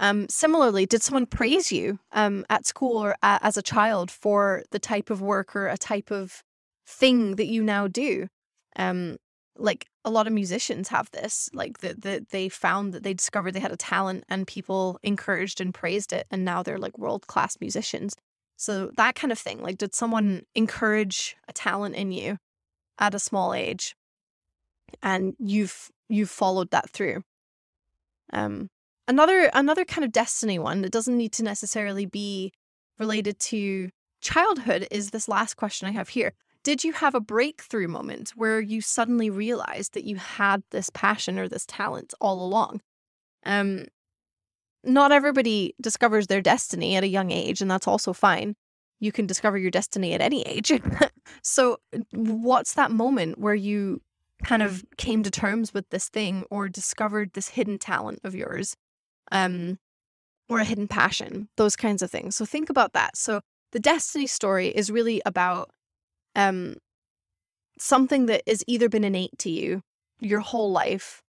Um, 0.00 0.28
similarly, 0.28 0.86
did 0.86 1.02
someone 1.02 1.26
praise 1.26 1.70
you 1.72 2.00
um, 2.12 2.44
at 2.50 2.66
school 2.66 2.98
or 2.98 3.12
a- 3.22 3.40
as 3.42 3.56
a 3.56 3.62
child 3.62 4.10
for 4.10 4.64
the 4.72 4.78
type 4.80 5.10
of 5.10 5.22
work 5.22 5.54
or 5.56 5.68
a 5.68 5.78
type 5.78 6.10
of 6.10 6.42
thing 6.86 7.36
that 7.36 7.46
you 7.46 7.62
now 7.62 7.88
do? 7.88 8.28
Um, 8.76 9.18
like 9.56 9.86
a 10.04 10.10
lot 10.10 10.26
of 10.26 10.32
musicians 10.32 10.88
have 10.88 11.10
this, 11.12 11.48
like 11.52 11.78
that 11.78 12.02
the, 12.02 12.26
they 12.30 12.48
found 12.48 12.92
that 12.92 13.02
they 13.02 13.14
discovered 13.14 13.52
they 13.52 13.60
had 13.60 13.72
a 13.72 13.76
talent 13.76 14.24
and 14.28 14.46
people 14.46 14.98
encouraged 15.02 15.60
and 15.60 15.72
praised 15.72 16.12
it, 16.12 16.26
and 16.30 16.44
now 16.44 16.62
they're 16.62 16.78
like 16.78 16.98
world 16.98 17.26
class 17.26 17.56
musicians. 17.60 18.16
So 18.56 18.90
that 18.96 19.14
kind 19.14 19.32
of 19.32 19.38
thing. 19.38 19.62
Like, 19.62 19.78
did 19.78 19.94
someone 19.94 20.42
encourage 20.54 21.36
a 21.48 21.52
talent 21.52 21.94
in 21.96 22.12
you 22.12 22.38
at 22.98 23.14
a 23.14 23.18
small 23.18 23.54
age, 23.54 23.96
and 25.02 25.34
you've 25.38 25.90
you've 26.08 26.30
followed 26.30 26.70
that 26.70 26.90
through? 26.90 27.22
Um, 28.32 28.70
another 29.06 29.50
another 29.54 29.84
kind 29.84 30.04
of 30.04 30.12
destiny 30.12 30.58
one 30.58 30.82
that 30.82 30.92
doesn't 30.92 31.16
need 31.16 31.32
to 31.32 31.42
necessarily 31.42 32.06
be 32.06 32.52
related 32.98 33.38
to 33.38 33.90
childhood 34.20 34.86
is 34.90 35.10
this 35.10 35.28
last 35.28 35.54
question 35.54 35.88
I 35.88 35.92
have 35.92 36.10
here. 36.10 36.32
Did 36.64 36.82
you 36.82 36.94
have 36.94 37.14
a 37.14 37.20
breakthrough 37.20 37.88
moment 37.88 38.30
where 38.30 38.58
you 38.58 38.80
suddenly 38.80 39.30
realized 39.30 39.92
that 39.94 40.04
you 40.04 40.16
had 40.16 40.62
this 40.70 40.90
passion 40.90 41.38
or 41.38 41.46
this 41.46 41.66
talent 41.66 42.14
all 42.20 42.44
along? 42.44 42.80
Um 43.44 43.86
not 44.82 45.12
everybody 45.12 45.74
discovers 45.80 46.26
their 46.26 46.42
destiny 46.42 46.96
at 46.96 47.04
a 47.04 47.08
young 47.08 47.30
age 47.30 47.62
and 47.62 47.70
that's 47.70 47.86
also 47.86 48.12
fine. 48.12 48.54
You 49.00 49.12
can 49.12 49.26
discover 49.26 49.56
your 49.56 49.70
destiny 49.70 50.14
at 50.14 50.20
any 50.20 50.42
age. 50.42 50.72
so 51.42 51.78
what's 52.12 52.74
that 52.74 52.90
moment 52.90 53.38
where 53.38 53.54
you 53.54 54.00
kind 54.44 54.62
of 54.62 54.84
came 54.96 55.22
to 55.22 55.30
terms 55.30 55.72
with 55.72 55.88
this 55.90 56.08
thing 56.08 56.44
or 56.50 56.68
discovered 56.68 57.32
this 57.32 57.48
hidden 57.50 57.78
talent 57.78 58.20
of 58.24 58.34
yours 58.34 58.76
um, 59.32 59.78
or 60.48 60.60
a 60.60 60.64
hidden 60.64 60.88
passion, 60.88 61.48
those 61.56 61.76
kinds 61.76 62.02
of 62.02 62.10
things. 62.10 62.36
So 62.36 62.44
think 62.44 62.68
about 62.68 62.92
that. 62.92 63.16
So 63.16 63.40
the 63.72 63.80
destiny 63.80 64.26
story 64.26 64.68
is 64.68 64.90
really 64.90 65.22
about 65.24 65.70
um, 66.34 66.76
something 67.78 68.26
that 68.26 68.42
has 68.46 68.62
either 68.66 68.88
been 68.88 69.04
innate 69.04 69.38
to 69.38 69.50
you 69.50 69.82
your 70.20 70.40
whole 70.40 70.70
life, 70.72 71.22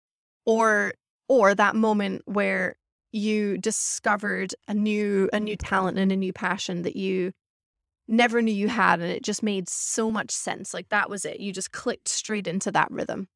or 0.44 0.94
or 1.28 1.54
that 1.54 1.76
moment 1.76 2.22
where 2.26 2.76
you 3.12 3.58
discovered 3.58 4.54
a 4.68 4.74
new 4.74 5.28
a 5.32 5.40
new 5.40 5.56
talent 5.56 5.98
and 5.98 6.10
a 6.10 6.16
new 6.16 6.32
passion 6.32 6.82
that 6.82 6.96
you 6.96 7.32
never 8.08 8.42
knew 8.42 8.52
you 8.52 8.68
had 8.68 9.00
and 9.00 9.10
it 9.10 9.22
just 9.22 9.42
made 9.42 9.68
so 9.68 10.10
much 10.10 10.30
sense 10.30 10.74
like 10.74 10.88
that 10.88 11.08
was 11.08 11.24
it 11.24 11.38
you 11.40 11.52
just 11.52 11.72
clicked 11.72 12.08
straight 12.08 12.46
into 12.46 12.70
that 12.72 12.90
rhythm. 12.90 13.28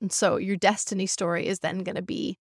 And 0.00 0.12
so 0.12 0.36
your 0.36 0.56
destiny 0.56 1.06
story 1.06 1.46
is 1.46 1.60
then 1.60 1.80
going 1.80 1.96
to 1.96 2.02
be 2.02 2.38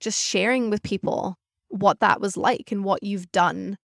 just 0.00 0.22
sharing 0.22 0.70
with 0.70 0.82
people 0.82 1.36
what 1.68 2.00
that 2.00 2.20
was 2.20 2.36
like 2.36 2.70
and 2.70 2.84
what 2.84 3.02
you've 3.02 3.30
done 3.32 3.78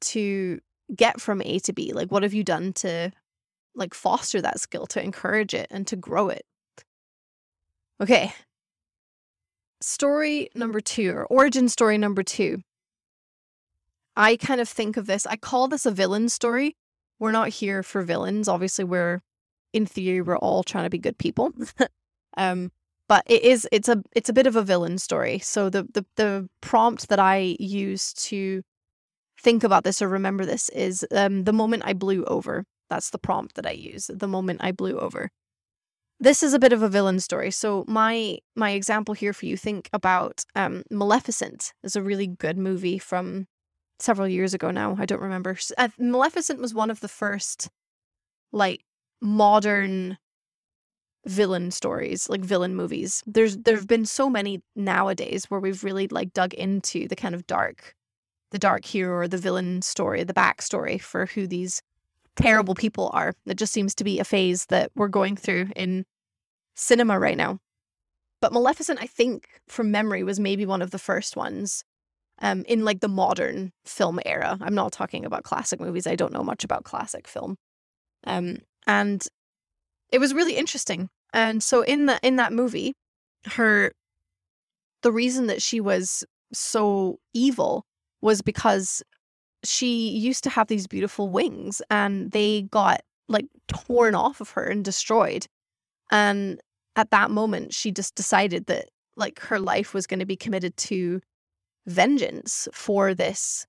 to 0.00 0.60
get 0.94 1.20
from 1.20 1.42
A 1.42 1.58
to 1.60 1.72
B. 1.72 1.92
Like, 1.92 2.10
what 2.10 2.22
have 2.22 2.34
you 2.34 2.44
done 2.44 2.72
to 2.74 3.10
like 3.74 3.94
foster 3.94 4.40
that 4.40 4.60
skill, 4.60 4.86
to 4.86 5.02
encourage 5.02 5.54
it 5.54 5.66
and 5.70 5.86
to 5.86 5.96
grow 5.96 6.28
it? 6.28 6.44
Okay. 8.00 8.32
Story 9.80 10.48
number 10.54 10.80
two, 10.80 11.12
or 11.12 11.26
origin 11.26 11.68
story 11.68 11.98
number 11.98 12.22
two. 12.22 12.62
I 14.16 14.36
kind 14.36 14.60
of 14.60 14.68
think 14.68 14.96
of 14.96 15.06
this, 15.06 15.26
I 15.26 15.36
call 15.36 15.68
this 15.68 15.84
a 15.84 15.90
villain 15.90 16.30
story. 16.30 16.76
We're 17.18 17.32
not 17.32 17.48
here 17.50 17.82
for 17.82 18.02
villains. 18.02 18.48
Obviously, 18.48 18.84
we're 18.84 19.20
in 19.72 19.84
theory, 19.84 20.22
we're 20.22 20.38
all 20.38 20.62
trying 20.62 20.84
to 20.84 20.90
be 20.90 20.98
good 20.98 21.18
people. 21.18 21.52
um, 22.36 22.70
but 23.08 23.22
it 23.26 23.42
is 23.42 23.68
it's 23.70 23.88
a 23.88 24.02
it's 24.14 24.28
a 24.28 24.32
bit 24.32 24.46
of 24.46 24.56
a 24.56 24.62
villain 24.62 24.98
story. 24.98 25.38
So 25.38 25.70
the 25.70 25.84
the 25.92 26.04
the 26.16 26.48
prompt 26.60 27.08
that 27.08 27.18
I 27.18 27.56
use 27.60 28.12
to 28.14 28.62
think 29.40 29.64
about 29.64 29.84
this 29.84 30.00
or 30.02 30.08
remember 30.08 30.44
this 30.44 30.68
is 30.70 31.06
um, 31.12 31.44
the 31.44 31.52
moment 31.52 31.82
I 31.86 31.92
blew 31.92 32.24
over. 32.24 32.64
That's 32.88 33.10
the 33.10 33.18
prompt 33.18 33.56
that 33.56 33.66
I 33.66 33.72
use. 33.72 34.10
The 34.12 34.28
moment 34.28 34.60
I 34.62 34.72
blew 34.72 34.98
over. 34.98 35.30
This 36.18 36.42
is 36.42 36.54
a 36.54 36.58
bit 36.58 36.72
of 36.72 36.82
a 36.82 36.88
villain 36.88 37.20
story. 37.20 37.50
So 37.50 37.84
my 37.86 38.38
my 38.54 38.70
example 38.70 39.14
here 39.14 39.32
for 39.32 39.46
you 39.46 39.56
think 39.56 39.90
about 39.92 40.44
um, 40.54 40.82
Maleficent 40.90 41.72
is 41.82 41.94
a 41.94 42.02
really 42.02 42.26
good 42.26 42.56
movie 42.56 42.98
from 42.98 43.46
several 43.98 44.28
years 44.28 44.54
ago 44.54 44.70
now. 44.70 44.96
I 44.98 45.04
don't 45.04 45.20
remember. 45.20 45.56
Uh, 45.76 45.88
Maleficent 45.98 46.60
was 46.60 46.72
one 46.72 46.90
of 46.90 47.00
the 47.00 47.08
first 47.08 47.68
like 48.52 48.82
modern 49.20 50.16
villain 51.26 51.70
stories, 51.70 52.28
like 52.28 52.44
villain 52.44 52.74
movies. 52.74 53.22
There's 53.26 53.58
there've 53.58 53.86
been 53.86 54.06
so 54.06 54.30
many 54.30 54.62
nowadays 54.74 55.46
where 55.50 55.60
we've 55.60 55.84
really 55.84 56.08
like 56.08 56.32
dug 56.32 56.54
into 56.54 57.08
the 57.08 57.16
kind 57.16 57.34
of 57.34 57.46
dark 57.46 57.95
the 58.50 58.58
dark 58.58 58.84
hero 58.84 59.16
or 59.16 59.28
the 59.28 59.38
villain 59.38 59.82
story, 59.82 60.24
the 60.24 60.34
backstory 60.34 61.00
for 61.00 61.26
who 61.26 61.46
these 61.46 61.82
terrible 62.36 62.74
people 62.74 63.10
are. 63.12 63.34
It 63.46 63.56
just 63.56 63.72
seems 63.72 63.94
to 63.96 64.04
be 64.04 64.18
a 64.18 64.24
phase 64.24 64.66
that 64.66 64.90
we're 64.94 65.08
going 65.08 65.36
through 65.36 65.68
in 65.74 66.04
cinema 66.74 67.18
right 67.18 67.36
now. 67.36 67.58
But 68.40 68.52
Maleficent, 68.52 69.00
I 69.00 69.06
think, 69.06 69.48
from 69.66 69.90
memory, 69.90 70.22
was 70.22 70.38
maybe 70.38 70.66
one 70.66 70.82
of 70.82 70.90
the 70.90 70.98
first 70.98 71.36
ones 71.36 71.84
um, 72.40 72.64
in 72.68 72.84
like 72.84 73.00
the 73.00 73.08
modern 73.08 73.72
film 73.84 74.20
era. 74.26 74.58
I'm 74.60 74.74
not 74.74 74.92
talking 74.92 75.24
about 75.24 75.42
classic 75.42 75.80
movies. 75.80 76.06
I 76.06 76.16
don't 76.16 76.32
know 76.32 76.44
much 76.44 76.62
about 76.62 76.84
classic 76.84 77.26
film. 77.26 77.56
Um, 78.24 78.58
and 78.86 79.26
it 80.12 80.18
was 80.18 80.34
really 80.34 80.56
interesting 80.56 81.08
and 81.36 81.62
so 81.62 81.82
in 81.82 82.06
the 82.06 82.18
in 82.22 82.36
that 82.36 82.52
movie, 82.52 82.94
her 83.44 83.92
the 85.02 85.12
reason 85.12 85.46
that 85.48 85.62
she 85.62 85.80
was 85.80 86.24
so 86.52 87.18
evil 87.34 87.84
was 88.26 88.42
because 88.42 89.04
she 89.62 90.08
used 90.10 90.42
to 90.42 90.50
have 90.50 90.66
these 90.66 90.88
beautiful 90.88 91.30
wings 91.30 91.80
and 91.90 92.32
they 92.32 92.62
got 92.62 93.00
like 93.28 93.46
torn 93.68 94.16
off 94.16 94.40
of 94.40 94.50
her 94.50 94.64
and 94.64 94.84
destroyed. 94.84 95.46
And 96.10 96.60
at 96.96 97.10
that 97.12 97.30
moment 97.30 97.72
she 97.72 97.92
just 97.92 98.16
decided 98.16 98.66
that 98.66 98.88
like 99.16 99.38
her 99.38 99.60
life 99.60 99.94
was 99.94 100.08
going 100.08 100.18
to 100.18 100.26
be 100.26 100.36
committed 100.36 100.76
to 100.76 101.20
vengeance 101.86 102.66
for 102.72 103.14
this 103.14 103.64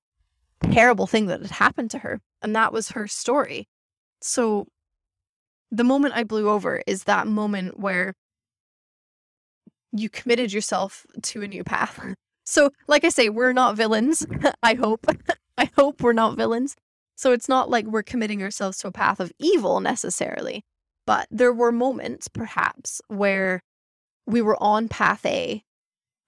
terrible 0.71 1.05
thing 1.05 1.27
that 1.27 1.43
had 1.43 1.51
happened 1.51 1.91
to 1.91 1.99
her. 1.99 2.19
And 2.41 2.55
that 2.55 2.73
was 2.73 2.89
her 2.89 3.07
story. 3.07 3.67
So 4.21 4.65
the 5.69 5.83
moment 5.83 6.15
I 6.15 6.23
blew 6.23 6.49
over 6.49 6.81
is 6.87 7.03
that 7.03 7.27
moment 7.27 7.79
where 7.79 8.15
you 9.91 10.09
committed 10.09 10.51
yourself 10.51 11.05
to 11.21 11.43
a 11.43 11.47
new 11.47 11.63
path. 11.63 12.03
So, 12.49 12.71
like 12.87 13.03
I 13.03 13.09
say, 13.09 13.27
we're 13.27 13.51
not 13.51 13.75
villains. 13.75 14.25
I 14.63 14.75
hope. 14.75 15.05
I 15.57 15.69
hope 15.75 16.01
we're 16.01 16.13
not 16.13 16.37
villains. 16.37 16.77
So, 17.17 17.33
it's 17.33 17.49
not 17.49 17.69
like 17.69 17.85
we're 17.85 18.03
committing 18.03 18.41
ourselves 18.41 18.77
to 18.79 18.87
a 18.87 18.91
path 18.91 19.19
of 19.19 19.33
evil 19.37 19.81
necessarily. 19.81 20.63
But 21.05 21.27
there 21.29 21.51
were 21.51 21.73
moments, 21.73 22.29
perhaps, 22.29 23.01
where 23.09 23.59
we 24.25 24.41
were 24.41 24.61
on 24.63 24.87
path 24.87 25.25
A 25.25 25.61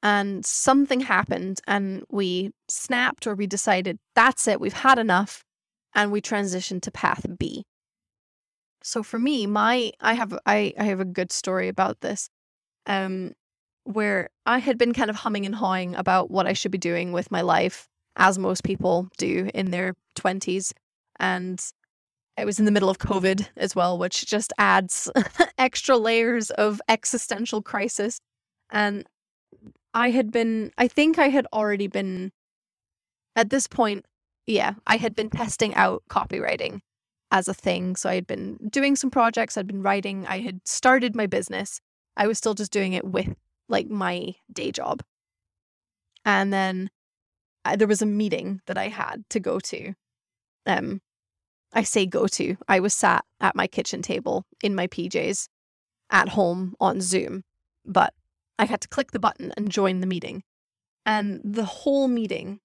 and 0.03 0.45
something 0.45 0.99
happened 0.99 1.61
and 1.67 2.03
we 2.09 2.51
snapped 2.67 3.25
or 3.25 3.33
we 3.33 3.47
decided 3.47 3.97
that's 4.13 4.45
it, 4.45 4.59
we've 4.59 4.73
had 4.73 4.99
enough, 4.99 5.45
and 5.95 6.11
we 6.11 6.21
transitioned 6.21 6.81
to 6.81 6.91
path 6.91 7.25
B. 7.37 7.63
So 8.83 9.03
for 9.03 9.19
me, 9.19 9.47
my 9.47 9.91
I 10.01 10.13
have 10.15 10.37
I, 10.45 10.73
I 10.77 10.83
have 10.83 10.99
a 10.99 11.05
good 11.05 11.31
story 11.31 11.69
about 11.69 12.01
this. 12.01 12.29
Um 12.85 13.35
where 13.83 14.29
I 14.45 14.59
had 14.59 14.77
been 14.77 14.93
kind 14.93 15.09
of 15.09 15.15
humming 15.15 15.45
and 15.45 15.55
hawing 15.55 15.95
about 15.95 16.31
what 16.31 16.47
I 16.47 16.53
should 16.53 16.71
be 16.71 16.77
doing 16.77 17.11
with 17.11 17.31
my 17.31 17.41
life, 17.41 17.87
as 18.15 18.37
most 18.37 18.63
people 18.63 19.09
do 19.17 19.49
in 19.53 19.71
their 19.71 19.95
20s. 20.15 20.73
And 21.19 21.63
it 22.37 22.45
was 22.45 22.59
in 22.59 22.65
the 22.65 22.71
middle 22.71 22.89
of 22.89 22.99
COVID 22.99 23.47
as 23.57 23.75
well, 23.75 23.97
which 23.97 24.25
just 24.25 24.53
adds 24.57 25.09
extra 25.57 25.97
layers 25.97 26.51
of 26.51 26.81
existential 26.87 27.61
crisis. 27.61 28.19
And 28.69 29.05
I 29.93 30.11
had 30.11 30.31
been, 30.31 30.71
I 30.77 30.87
think 30.87 31.17
I 31.17 31.29
had 31.29 31.47
already 31.51 31.87
been, 31.87 32.31
at 33.35 33.49
this 33.49 33.67
point, 33.67 34.05
yeah, 34.45 34.73
I 34.87 34.97
had 34.97 35.15
been 35.15 35.29
testing 35.29 35.73
out 35.75 36.03
copywriting 36.09 36.81
as 37.31 37.47
a 37.47 37.53
thing. 37.53 37.95
So 37.95 38.09
I 38.09 38.15
had 38.15 38.27
been 38.27 38.57
doing 38.69 38.95
some 38.95 39.11
projects, 39.11 39.57
I'd 39.57 39.67
been 39.67 39.83
writing, 39.83 40.25
I 40.27 40.39
had 40.39 40.61
started 40.65 41.15
my 41.15 41.27
business. 41.27 41.81
I 42.17 42.27
was 42.27 42.37
still 42.37 42.53
just 42.53 42.71
doing 42.71 42.93
it 42.93 43.05
with 43.05 43.35
like 43.69 43.87
my 43.87 44.33
day 44.51 44.71
job. 44.71 45.01
And 46.25 46.51
then 46.51 46.89
there 47.77 47.87
was 47.87 48.01
a 48.01 48.07
meeting 48.07 48.61
that 48.65 48.77
I 48.77 48.87
had 48.87 49.23
to 49.29 49.39
go 49.39 49.59
to. 49.59 49.93
Um, 50.65 51.01
I 51.73 51.83
say 51.83 52.05
go 52.05 52.27
to. 52.27 52.57
I 52.67 52.79
was 52.79 52.93
sat 52.93 53.23
at 53.39 53.55
my 53.55 53.67
kitchen 53.67 54.01
table 54.01 54.45
in 54.61 54.75
my 54.75 54.87
PJs 54.87 55.47
at 56.09 56.29
home 56.29 56.75
on 56.79 56.99
Zoom, 57.01 57.43
but 57.85 58.13
I 58.57 58.65
had 58.65 58.81
to 58.81 58.87
click 58.87 59.11
the 59.11 59.19
button 59.19 59.53
and 59.55 59.71
join 59.71 59.99
the 59.99 60.07
meeting. 60.07 60.43
And 61.05 61.41
the 61.43 61.65
whole 61.65 62.07
meeting, 62.07 62.59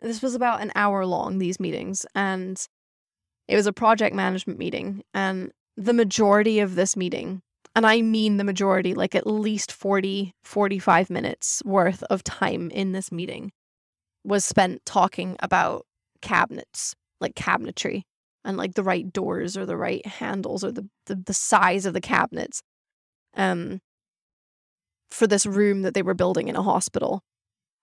this 0.00 0.22
was 0.22 0.34
about 0.34 0.60
an 0.60 0.72
hour 0.74 1.04
long, 1.06 1.38
these 1.38 1.58
meetings, 1.58 2.06
and 2.14 2.60
it 3.48 3.56
was 3.56 3.66
a 3.66 3.72
project 3.72 4.14
management 4.14 4.58
meeting. 4.58 5.02
And 5.14 5.50
the 5.76 5.92
majority 5.92 6.60
of 6.60 6.74
this 6.74 6.96
meeting 6.96 7.42
and 7.78 7.86
I 7.86 8.02
mean 8.02 8.38
the 8.38 8.44
majority, 8.44 8.92
like 8.92 9.14
at 9.14 9.24
least 9.24 9.70
40, 9.70 10.34
45 10.42 11.10
minutes 11.10 11.62
worth 11.64 12.02
of 12.10 12.24
time 12.24 12.72
in 12.72 12.90
this 12.90 13.12
meeting 13.12 13.52
was 14.24 14.44
spent 14.44 14.84
talking 14.84 15.36
about 15.38 15.86
cabinets, 16.20 16.96
like 17.20 17.36
cabinetry 17.36 18.02
and 18.44 18.56
like 18.56 18.74
the 18.74 18.82
right 18.82 19.12
doors 19.12 19.56
or 19.56 19.64
the 19.64 19.76
right 19.76 20.04
handles 20.04 20.64
or 20.64 20.72
the, 20.72 20.88
the, 21.06 21.14
the 21.14 21.32
size 21.32 21.86
of 21.86 21.94
the 21.94 22.00
cabinets 22.00 22.62
um, 23.36 23.78
for 25.12 25.28
this 25.28 25.46
room 25.46 25.82
that 25.82 25.94
they 25.94 26.02
were 26.02 26.14
building 26.14 26.48
in 26.48 26.56
a 26.56 26.62
hospital. 26.64 27.22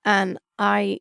And 0.03 0.37
I 0.59 0.99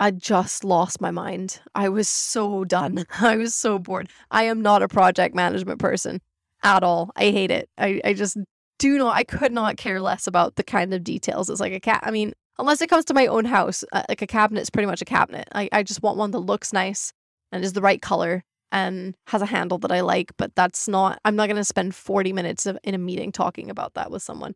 I 0.00 0.10
just 0.10 0.64
lost 0.64 1.00
my 1.00 1.12
mind. 1.12 1.60
I 1.76 1.90
was 1.90 2.08
so 2.08 2.64
done. 2.64 3.06
I 3.20 3.36
was 3.36 3.54
so 3.54 3.78
bored. 3.78 4.10
I 4.32 4.42
am 4.42 4.62
not 4.62 4.82
a 4.82 4.88
project 4.88 5.32
management 5.32 5.78
person 5.78 6.20
at 6.62 6.82
all. 6.82 7.10
I 7.16 7.24
hate 7.30 7.50
it. 7.50 7.68
I, 7.78 8.00
I 8.04 8.12
just 8.12 8.36
do 8.78 8.98
not, 8.98 9.16
I 9.16 9.24
could 9.24 9.52
not 9.52 9.76
care 9.76 10.00
less 10.00 10.26
about 10.26 10.56
the 10.56 10.64
kind 10.64 10.92
of 10.92 11.04
details. 11.04 11.48
It's 11.48 11.60
like 11.60 11.72
a 11.72 11.80
cat. 11.80 12.00
I 12.02 12.10
mean, 12.10 12.32
unless 12.58 12.82
it 12.82 12.90
comes 12.90 13.04
to 13.06 13.14
my 13.14 13.26
own 13.26 13.44
house, 13.44 13.84
uh, 13.92 14.02
like 14.08 14.22
a 14.22 14.26
cabinet 14.26 14.60
is 14.60 14.70
pretty 14.70 14.86
much 14.86 15.02
a 15.02 15.06
cabinet. 15.06 15.48
I, 15.52 15.68
I 15.72 15.82
just 15.82 16.02
want 16.02 16.18
one 16.18 16.30
that 16.32 16.40
looks 16.40 16.72
nice 16.72 17.12
and 17.52 17.64
is 17.64 17.72
the 17.72 17.80
right 17.80 18.00
color 18.02 18.44
and 18.72 19.14
has 19.28 19.42
a 19.42 19.46
handle 19.46 19.78
that 19.78 19.92
I 19.92 20.00
like. 20.00 20.32
But 20.36 20.54
that's 20.54 20.88
not, 20.88 21.20
I'm 21.24 21.36
not 21.36 21.46
going 21.46 21.56
to 21.56 21.64
spend 21.64 21.94
40 21.94 22.32
minutes 22.32 22.66
of, 22.66 22.78
in 22.82 22.94
a 22.94 22.98
meeting 22.98 23.32
talking 23.32 23.70
about 23.70 23.94
that 23.94 24.10
with 24.10 24.22
someone. 24.22 24.54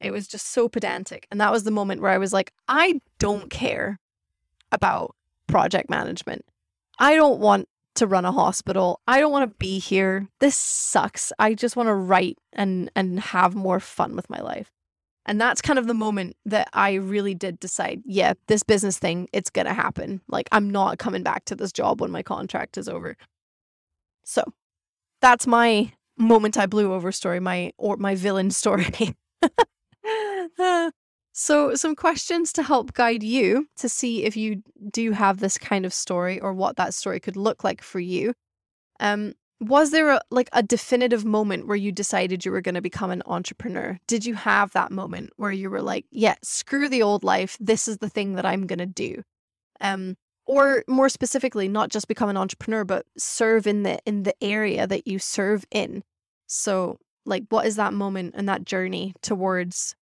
It 0.00 0.12
was 0.12 0.26
just 0.26 0.46
so 0.46 0.68
pedantic. 0.68 1.26
And 1.30 1.40
that 1.40 1.52
was 1.52 1.64
the 1.64 1.70
moment 1.70 2.00
where 2.00 2.10
I 2.10 2.18
was 2.18 2.32
like, 2.32 2.52
I 2.68 3.00
don't 3.18 3.50
care 3.50 3.98
about 4.72 5.14
project 5.46 5.90
management. 5.90 6.44
I 6.98 7.16
don't 7.16 7.40
want 7.40 7.68
to 7.96 8.06
run 8.06 8.24
a 8.24 8.32
hospital. 8.32 9.00
I 9.06 9.20
don't 9.20 9.32
want 9.32 9.50
to 9.50 9.56
be 9.58 9.78
here. 9.78 10.28
This 10.40 10.56
sucks. 10.56 11.32
I 11.38 11.54
just 11.54 11.76
want 11.76 11.88
to 11.88 11.94
write 11.94 12.38
and 12.52 12.90
and 12.96 13.20
have 13.20 13.54
more 13.54 13.80
fun 13.80 14.16
with 14.16 14.28
my 14.30 14.40
life. 14.40 14.70
And 15.26 15.40
that's 15.40 15.60
kind 15.60 15.78
of 15.78 15.86
the 15.86 15.94
moment 15.94 16.36
that 16.46 16.68
I 16.72 16.94
really 16.94 17.34
did 17.34 17.60
decide, 17.60 18.02
yeah, 18.04 18.32
this 18.48 18.62
business 18.62 18.98
thing, 18.98 19.28
it's 19.32 19.50
going 19.50 19.66
to 19.66 19.74
happen. 19.74 20.22
Like 20.28 20.48
I'm 20.50 20.70
not 20.70 20.98
coming 20.98 21.22
back 21.22 21.44
to 21.46 21.54
this 21.54 21.72
job 21.72 22.00
when 22.00 22.10
my 22.10 22.22
contract 22.22 22.78
is 22.78 22.88
over. 22.88 23.16
So, 24.24 24.44
that's 25.20 25.46
my 25.46 25.92
moment 26.16 26.56
I 26.56 26.66
blew 26.66 26.92
over 26.92 27.12
story, 27.12 27.40
my 27.40 27.72
or 27.78 27.96
my 27.96 28.14
villain 28.14 28.50
story. 28.50 29.14
So, 31.32 31.74
some 31.74 31.94
questions 31.94 32.52
to 32.54 32.62
help 32.62 32.92
guide 32.92 33.22
you 33.22 33.68
to 33.76 33.88
see 33.88 34.24
if 34.24 34.36
you 34.36 34.62
do 34.90 35.12
have 35.12 35.38
this 35.38 35.58
kind 35.58 35.86
of 35.86 35.94
story 35.94 36.40
or 36.40 36.52
what 36.52 36.76
that 36.76 36.92
story 36.92 37.20
could 37.20 37.36
look 37.36 37.62
like 37.62 37.82
for 37.82 38.00
you. 38.00 38.34
Um, 38.98 39.34
was 39.60 39.90
there 39.90 40.10
a, 40.10 40.20
like 40.30 40.48
a 40.52 40.62
definitive 40.62 41.24
moment 41.24 41.66
where 41.66 41.76
you 41.76 41.92
decided 41.92 42.44
you 42.44 42.50
were 42.50 42.62
going 42.62 42.74
to 42.74 42.80
become 42.80 43.10
an 43.10 43.22
entrepreneur? 43.26 43.98
Did 44.06 44.24
you 44.24 44.34
have 44.34 44.72
that 44.72 44.90
moment 44.90 45.30
where 45.36 45.52
you 45.52 45.70
were 45.70 45.82
like, 45.82 46.06
"Yeah, 46.10 46.34
screw 46.42 46.88
the 46.88 47.02
old 47.02 47.22
life. 47.24 47.56
This 47.60 47.86
is 47.86 47.98
the 47.98 48.08
thing 48.08 48.34
that 48.34 48.46
I'm 48.46 48.66
going 48.66 48.78
to 48.78 48.86
do." 48.86 49.22
Um, 49.80 50.16
or 50.46 50.82
more 50.88 51.08
specifically, 51.08 51.68
not 51.68 51.90
just 51.90 52.08
become 52.08 52.28
an 52.28 52.36
entrepreneur, 52.36 52.84
but 52.84 53.06
serve 53.16 53.66
in 53.66 53.82
the 53.84 53.98
in 54.06 54.24
the 54.24 54.34
area 54.42 54.86
that 54.86 55.06
you 55.06 55.18
serve 55.18 55.64
in. 55.70 56.02
So, 56.46 56.98
like, 57.26 57.44
what 57.50 57.66
is 57.66 57.76
that 57.76 57.92
moment 57.92 58.34
and 58.36 58.48
that 58.48 58.64
journey 58.64 59.14
towards 59.22 59.94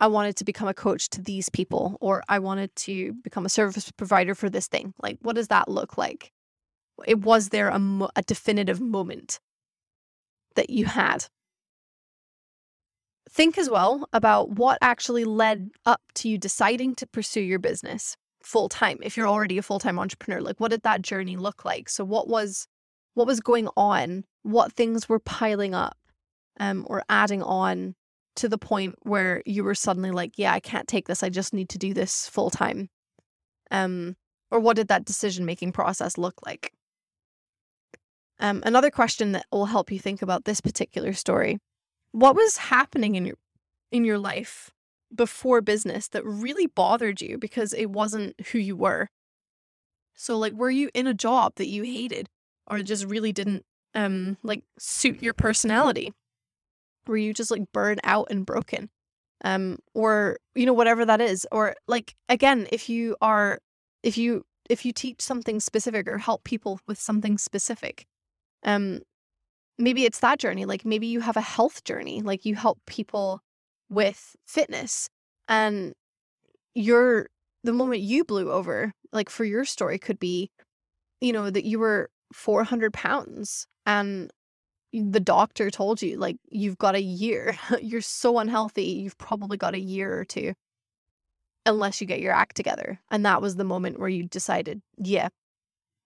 I 0.00 0.06
wanted 0.08 0.36
to 0.36 0.44
become 0.44 0.68
a 0.68 0.74
coach 0.74 1.08
to 1.10 1.22
these 1.22 1.48
people, 1.48 1.96
or 2.00 2.22
I 2.28 2.38
wanted 2.38 2.74
to 2.76 3.12
become 3.22 3.46
a 3.46 3.50
service 3.50 3.90
provider 3.92 4.34
for 4.34 4.50
this 4.50 4.66
thing. 4.66 4.92
Like, 5.02 5.18
what 5.22 5.36
does 5.36 5.48
that 5.48 5.68
look 5.68 5.96
like? 5.96 6.32
It 7.06 7.20
was 7.20 7.48
there 7.48 7.68
a, 7.68 7.78
mo- 7.78 8.10
a 8.16 8.22
definitive 8.22 8.80
moment 8.80 9.40
that 10.56 10.70
you 10.70 10.86
had. 10.86 11.26
Think 13.30 13.58
as 13.58 13.68
well 13.68 14.08
about 14.12 14.50
what 14.50 14.78
actually 14.80 15.24
led 15.24 15.70
up 15.86 16.00
to 16.16 16.28
you 16.28 16.38
deciding 16.38 16.94
to 16.96 17.06
pursue 17.06 17.40
your 17.40 17.58
business 17.58 18.16
full 18.42 18.68
time. 18.68 18.98
If 19.02 19.16
you're 19.16 19.26
already 19.26 19.58
a 19.58 19.62
full 19.62 19.80
time 19.80 19.98
entrepreneur, 19.98 20.40
like 20.40 20.60
what 20.60 20.70
did 20.70 20.82
that 20.82 21.02
journey 21.02 21.36
look 21.36 21.64
like? 21.64 21.88
So, 21.88 22.04
what 22.04 22.28
was 22.28 22.68
what 23.14 23.26
was 23.26 23.40
going 23.40 23.68
on? 23.76 24.24
What 24.42 24.72
things 24.72 25.08
were 25.08 25.18
piling 25.18 25.74
up 25.74 25.96
um, 26.60 26.86
or 26.88 27.02
adding 27.08 27.42
on 27.42 27.94
to 28.36 28.48
the 28.48 28.58
point 28.58 28.96
where 29.02 29.42
you 29.46 29.64
were 29.64 29.74
suddenly 29.74 30.10
like, 30.10 30.32
yeah, 30.36 30.52
I 30.52 30.60
can't 30.60 30.88
take 30.88 31.06
this. 31.06 31.22
I 31.22 31.28
just 31.28 31.54
need 31.54 31.68
to 31.70 31.78
do 31.78 31.94
this 31.94 32.28
full 32.28 32.50
time? 32.50 32.88
Um, 33.70 34.16
or 34.50 34.60
what 34.60 34.76
did 34.76 34.88
that 34.88 35.04
decision 35.04 35.44
making 35.44 35.72
process 35.72 36.18
look 36.18 36.34
like? 36.44 36.72
Um, 38.40 38.62
another 38.66 38.90
question 38.90 39.32
that 39.32 39.46
will 39.52 39.66
help 39.66 39.90
you 39.90 39.98
think 39.98 40.20
about 40.22 40.44
this 40.44 40.60
particular 40.60 41.12
story: 41.12 41.58
What 42.12 42.34
was 42.34 42.56
happening 42.56 43.14
in 43.14 43.24
your 43.26 43.36
in 43.92 44.04
your 44.04 44.18
life 44.18 44.70
before 45.14 45.60
business 45.60 46.08
that 46.08 46.24
really 46.24 46.66
bothered 46.66 47.20
you 47.20 47.38
because 47.38 47.72
it 47.72 47.90
wasn't 47.90 48.34
who 48.48 48.58
you 48.58 48.76
were? 48.76 49.08
So, 50.14 50.36
like, 50.36 50.52
were 50.52 50.70
you 50.70 50.90
in 50.94 51.06
a 51.06 51.14
job 51.14 51.54
that 51.56 51.68
you 51.68 51.84
hated, 51.84 52.28
or 52.66 52.80
just 52.80 53.04
really 53.04 53.32
didn't 53.32 53.64
um 53.94 54.36
like 54.42 54.64
suit 54.78 55.22
your 55.22 55.34
personality? 55.34 56.12
Were 57.06 57.16
you 57.16 57.34
just 57.34 57.50
like 57.50 57.72
burn 57.72 57.98
out 58.04 58.28
and 58.30 58.46
broken 58.46 58.88
um 59.44 59.78
or 59.94 60.38
you 60.54 60.66
know 60.66 60.72
whatever 60.72 61.04
that 61.04 61.20
is 61.20 61.46
or 61.52 61.74
like 61.86 62.14
again 62.28 62.66
if 62.72 62.88
you 62.88 63.16
are 63.20 63.58
if 64.02 64.16
you 64.16 64.44
if 64.70 64.84
you 64.84 64.92
teach 64.92 65.20
something 65.20 65.60
specific 65.60 66.08
or 66.08 66.18
help 66.18 66.44
people 66.44 66.80
with 66.86 66.98
something 66.98 67.38
specific 67.38 68.06
um 68.64 69.00
maybe 69.78 70.04
it's 70.04 70.20
that 70.20 70.38
journey 70.38 70.64
like 70.64 70.84
maybe 70.84 71.06
you 71.06 71.20
have 71.20 71.36
a 71.36 71.42
health 71.42 71.84
journey 71.84 72.22
like 72.22 72.44
you 72.44 72.54
help 72.54 72.78
people 72.86 73.40
with 73.90 74.36
fitness 74.46 75.08
and 75.48 75.92
your 76.74 77.28
the 77.64 77.72
moment 77.72 78.00
you 78.00 78.24
blew 78.24 78.50
over 78.50 78.92
like 79.12 79.28
for 79.28 79.44
your 79.44 79.64
story 79.64 79.98
could 79.98 80.18
be 80.18 80.50
you 81.20 81.32
know 81.32 81.50
that 81.50 81.64
you 81.64 81.78
were 81.78 82.10
400 82.32 82.92
pounds 82.92 83.66
and 83.86 84.30
the 85.02 85.20
doctor 85.20 85.70
told 85.70 86.00
you 86.00 86.16
like 86.16 86.36
you've 86.50 86.78
got 86.78 86.94
a 86.94 87.02
year 87.02 87.56
you're 87.82 88.00
so 88.00 88.38
unhealthy 88.38 88.84
you've 88.84 89.18
probably 89.18 89.56
got 89.56 89.74
a 89.74 89.80
year 89.80 90.18
or 90.18 90.24
two 90.24 90.54
unless 91.66 92.00
you 92.00 92.06
get 92.06 92.20
your 92.20 92.32
act 92.32 92.54
together 92.54 93.00
and 93.10 93.26
that 93.26 93.42
was 93.42 93.56
the 93.56 93.64
moment 93.64 93.98
where 93.98 94.08
you 94.08 94.22
decided 94.22 94.80
yeah 94.98 95.28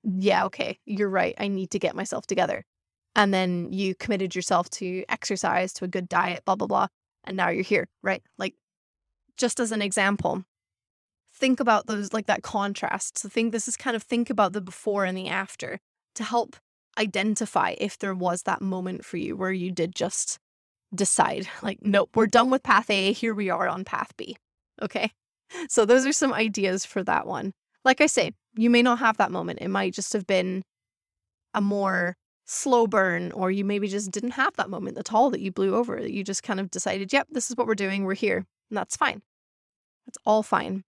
yeah, 0.03 0.45
okay, 0.47 0.79
you're 0.85 1.09
right. 1.09 1.35
I 1.39 1.49
need 1.49 1.71
to 1.73 1.79
get 1.79 1.97
myself 1.97 2.27
together. 2.27 2.65
And 3.17 3.35
then 3.35 3.73
you 3.73 3.95
committed 3.95 4.35
yourself 4.35 4.71
to 4.71 5.05
exercise, 5.09 5.73
to 5.75 5.85
a 5.85 5.89
good 5.89 6.09
diet, 6.09 6.45
blah, 6.45 6.55
blah, 6.55 6.67
blah. 6.67 6.87
And 7.25 7.37
now 7.37 7.49
you're 7.49 7.65
here, 7.65 7.89
right? 8.03 8.23
Like, 8.37 8.55
just 9.37 9.61
as 9.61 9.73
an 9.73 9.83
example, 9.83 10.45
think 11.35 11.61
about 11.61 11.87
those, 11.87 12.13
like 12.13 12.27
that 12.27 12.43
contrast. 12.43 13.19
So, 13.19 13.29
think 13.29 13.53
this 13.53 13.67
is 13.67 13.77
kind 13.77 13.97
of 13.97 14.03
think 14.03 14.31
about 14.31 14.53
the 14.53 14.61
before 14.61 15.05
and 15.05 15.17
the 15.19 15.29
after 15.29 15.81
to 16.15 16.25
help 16.25 16.57
identify 16.99 17.75
if 17.79 17.99
there 17.99 18.15
was 18.15 18.43
that 18.43 18.61
moment 18.61 19.05
for 19.05 19.17
you 19.17 19.37
where 19.37 19.53
you 19.53 19.71
did 19.71 19.95
just 19.95 20.39
decide, 20.95 21.49
like, 21.63 21.79
nope, 21.83 22.11
we're 22.15 22.27
done 22.27 22.51
with 22.51 22.63
path 22.63 22.91
A. 22.91 23.13
Here 23.13 23.35
we 23.35 23.51
are 23.51 23.69
on 23.69 23.85
path 23.85 24.13
B. 24.17 24.37
Okay. 24.83 25.13
So, 25.69 25.87
those 25.87 26.05
are 26.05 26.13
some 26.13 26.33
ideas 26.33 26.85
for 26.85 27.03
that 27.05 27.27
one. 27.27 27.55
Like 27.85 28.03
I 28.03 28.07
say, 28.07 28.33
you 28.55 28.69
may 28.69 28.83
not 28.83 28.99
have 28.99 29.17
that 29.17 29.33
moment. 29.33 29.61
It 29.63 29.69
might 29.69 29.95
just 29.95 30.13
have 30.13 30.27
been 30.27 30.63
a 31.55 31.61
more 31.61 32.17
slow 32.45 32.87
burn, 32.87 33.33
or 33.33 33.51
you 33.51 33.65
maybe 33.65 33.89
just 33.89 34.11
didn't 34.11 34.33
have 34.33 34.55
that 34.57 34.71
moment 34.71 34.99
at 34.99 35.13
all 35.13 35.31
that 35.31 35.41
you 35.41 35.51
blew 35.53 35.75
over, 35.75 36.01
that 36.01 36.13
you 36.13 36.23
just 36.25 36.43
kind 36.43 36.61
of 36.61 36.71
decided, 36.71 37.13
yep, 37.13 37.29
this 37.31 37.51
is 37.51 37.57
what 37.57 37.67
we're 37.67 37.75
doing. 37.75 38.05
We're 38.05 38.15
here. 38.15 38.45
And 38.71 38.77
that's 38.77 38.97
fine. 38.97 39.23
That's 40.07 40.19
all 40.27 40.43
fine. 40.43 40.85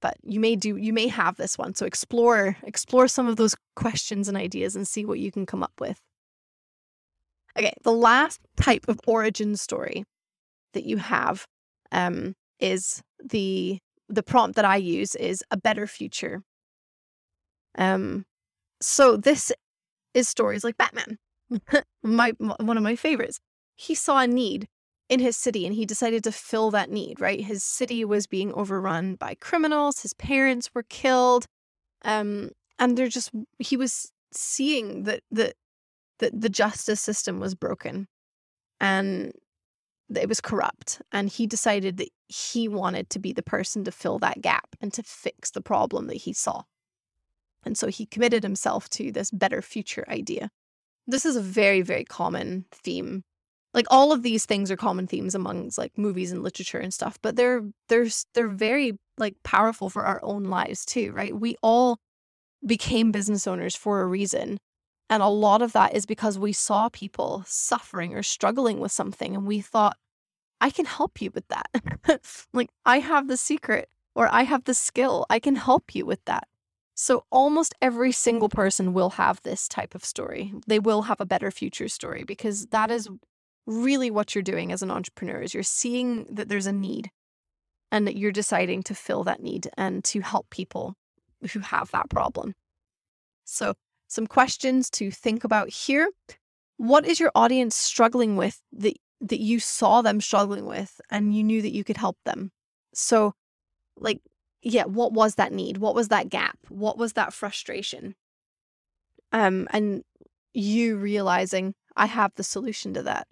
But 0.00 0.16
you 0.22 0.40
may 0.40 0.56
do, 0.56 0.76
you 0.76 0.92
may 0.92 1.08
have 1.08 1.36
this 1.36 1.58
one. 1.58 1.74
So 1.74 1.84
explore, 1.84 2.56
explore 2.62 3.06
some 3.06 3.26
of 3.26 3.36
those 3.36 3.54
questions 3.76 4.28
and 4.28 4.36
ideas 4.36 4.74
and 4.74 4.88
see 4.88 5.04
what 5.04 5.18
you 5.18 5.30
can 5.30 5.44
come 5.46 5.62
up 5.62 5.72
with. 5.78 6.00
Okay, 7.58 7.74
the 7.82 7.92
last 7.92 8.40
type 8.56 8.86
of 8.88 9.00
origin 9.06 9.56
story 9.56 10.04
that 10.72 10.84
you 10.84 10.98
have 10.98 11.46
um, 11.92 12.34
is 12.58 13.02
the 13.22 13.78
the 14.08 14.22
prompt 14.22 14.56
that 14.56 14.64
I 14.64 14.76
use 14.76 15.14
is 15.14 15.44
a 15.52 15.56
better 15.56 15.86
future. 15.86 16.42
Um, 17.78 18.24
so 18.80 19.16
this 19.16 19.52
is 20.14 20.28
stories 20.28 20.64
like 20.64 20.76
Batman, 20.76 21.18
my 22.02 22.32
one 22.38 22.76
of 22.76 22.82
my 22.82 22.96
favorites. 22.96 23.40
He 23.76 23.94
saw 23.94 24.20
a 24.20 24.26
need 24.26 24.68
in 25.10 25.20
his 25.20 25.36
city 25.36 25.66
and 25.66 25.74
he 25.74 25.84
decided 25.84 26.24
to 26.24 26.32
fill 26.32 26.70
that 26.70 26.90
need. 26.90 27.20
Right, 27.20 27.44
his 27.44 27.62
city 27.62 28.04
was 28.04 28.26
being 28.26 28.54
overrun 28.54 29.16
by 29.16 29.34
criminals. 29.34 30.00
His 30.00 30.14
parents 30.14 30.70
were 30.74 30.84
killed, 30.84 31.44
um, 32.02 32.50
and 32.78 32.96
they're 32.96 33.08
just 33.08 33.30
he 33.58 33.76
was 33.76 34.10
seeing 34.32 35.02
that 35.02 35.20
that 35.30 35.54
that 36.20 36.40
the 36.40 36.48
justice 36.48 37.00
system 37.00 37.40
was 37.40 37.54
broken, 37.54 38.06
and 38.80 39.32
it 40.16 40.28
was 40.28 40.40
corrupt 40.40 41.00
and 41.12 41.28
he 41.28 41.46
decided 41.46 41.96
that 41.98 42.08
he 42.26 42.66
wanted 42.66 43.08
to 43.10 43.18
be 43.18 43.32
the 43.32 43.42
person 43.42 43.84
to 43.84 43.92
fill 43.92 44.18
that 44.18 44.40
gap 44.40 44.74
and 44.80 44.92
to 44.92 45.02
fix 45.02 45.50
the 45.50 45.60
problem 45.60 46.06
that 46.06 46.16
he 46.16 46.32
saw 46.32 46.62
and 47.64 47.78
so 47.78 47.86
he 47.88 48.06
committed 48.06 48.42
himself 48.42 48.88
to 48.88 49.12
this 49.12 49.30
better 49.30 49.62
future 49.62 50.04
idea 50.08 50.50
this 51.06 51.24
is 51.24 51.36
a 51.36 51.40
very 51.40 51.80
very 51.80 52.04
common 52.04 52.64
theme 52.72 53.22
like 53.72 53.86
all 53.90 54.12
of 54.12 54.22
these 54.22 54.46
things 54.46 54.70
are 54.70 54.76
common 54.76 55.06
themes 55.06 55.34
amongst 55.34 55.78
like 55.78 55.96
movies 55.96 56.32
and 56.32 56.42
literature 56.42 56.78
and 56.78 56.92
stuff 56.92 57.18
but 57.22 57.36
they're 57.36 57.62
they're 57.88 58.08
they're 58.34 58.48
very 58.48 58.98
like 59.18 59.36
powerful 59.42 59.88
for 59.88 60.04
our 60.04 60.20
own 60.22 60.44
lives 60.44 60.84
too 60.84 61.12
right 61.12 61.38
we 61.38 61.56
all 61.62 61.98
became 62.66 63.12
business 63.12 63.46
owners 63.46 63.76
for 63.76 64.00
a 64.00 64.06
reason 64.06 64.58
and 65.10 65.24
a 65.24 65.28
lot 65.28 65.60
of 65.60 65.72
that 65.72 65.94
is 65.94 66.06
because 66.06 66.38
we 66.38 66.52
saw 66.52 66.88
people 66.88 67.42
suffering 67.44 68.14
or 68.14 68.22
struggling 68.22 68.78
with 68.78 68.92
something 68.92 69.34
and 69.34 69.44
we 69.44 69.60
thought, 69.60 69.96
I 70.60 70.70
can 70.70 70.84
help 70.84 71.20
you 71.20 71.32
with 71.34 71.48
that. 71.48 72.46
like, 72.52 72.70
I 72.86 73.00
have 73.00 73.26
the 73.26 73.36
secret 73.36 73.88
or 74.14 74.32
I 74.32 74.44
have 74.44 74.64
the 74.64 74.74
skill. 74.74 75.26
I 75.28 75.40
can 75.40 75.56
help 75.56 75.96
you 75.96 76.06
with 76.06 76.24
that. 76.26 76.46
So, 76.94 77.24
almost 77.32 77.74
every 77.82 78.12
single 78.12 78.48
person 78.48 78.92
will 78.92 79.10
have 79.10 79.42
this 79.42 79.66
type 79.66 79.96
of 79.96 80.04
story. 80.04 80.54
They 80.68 80.78
will 80.78 81.02
have 81.02 81.20
a 81.20 81.26
better 81.26 81.50
future 81.50 81.88
story 81.88 82.22
because 82.22 82.66
that 82.66 82.90
is 82.90 83.08
really 83.66 84.10
what 84.10 84.34
you're 84.34 84.42
doing 84.42 84.72
as 84.72 84.82
an 84.82 84.90
entrepreneur 84.90 85.40
is 85.40 85.54
you're 85.54 85.62
seeing 85.62 86.26
that 86.30 86.48
there's 86.48 86.66
a 86.66 86.72
need 86.72 87.10
and 87.92 88.06
that 88.06 88.16
you're 88.16 88.32
deciding 88.32 88.82
to 88.84 88.94
fill 88.94 89.24
that 89.24 89.42
need 89.42 89.68
and 89.76 90.04
to 90.04 90.20
help 90.20 90.48
people 90.50 90.94
who 91.52 91.60
have 91.60 91.90
that 91.90 92.08
problem. 92.08 92.54
So, 93.44 93.74
some 94.08 94.26
questions 94.26 94.90
to 94.90 95.10
think 95.10 95.44
about 95.44 95.68
here. 95.68 96.10
What 96.76 97.06
is 97.06 97.20
your 97.20 97.30
audience 97.34 97.76
struggling 97.76 98.36
with 98.36 98.60
that, 98.72 98.96
that 99.20 99.40
you 99.40 99.60
saw 99.60 100.02
them 100.02 100.20
struggling 100.20 100.66
with 100.66 101.00
and 101.10 101.34
you 101.34 101.44
knew 101.44 101.62
that 101.62 101.74
you 101.74 101.84
could 101.84 101.96
help 101.96 102.16
them? 102.24 102.50
So, 102.92 103.34
like, 103.96 104.20
yeah, 104.62 104.84
what 104.84 105.12
was 105.12 105.36
that 105.36 105.52
need? 105.52 105.78
What 105.78 105.94
was 105.94 106.08
that 106.08 106.28
gap? 106.28 106.58
What 106.68 106.98
was 106.98 107.14
that 107.14 107.32
frustration? 107.32 108.14
Um, 109.32 109.68
and 109.70 110.02
you 110.54 110.96
realizing 110.96 111.74
I 111.96 112.06
have 112.06 112.32
the 112.34 112.44
solution 112.44 112.94
to 112.94 113.02
that. 113.04 113.28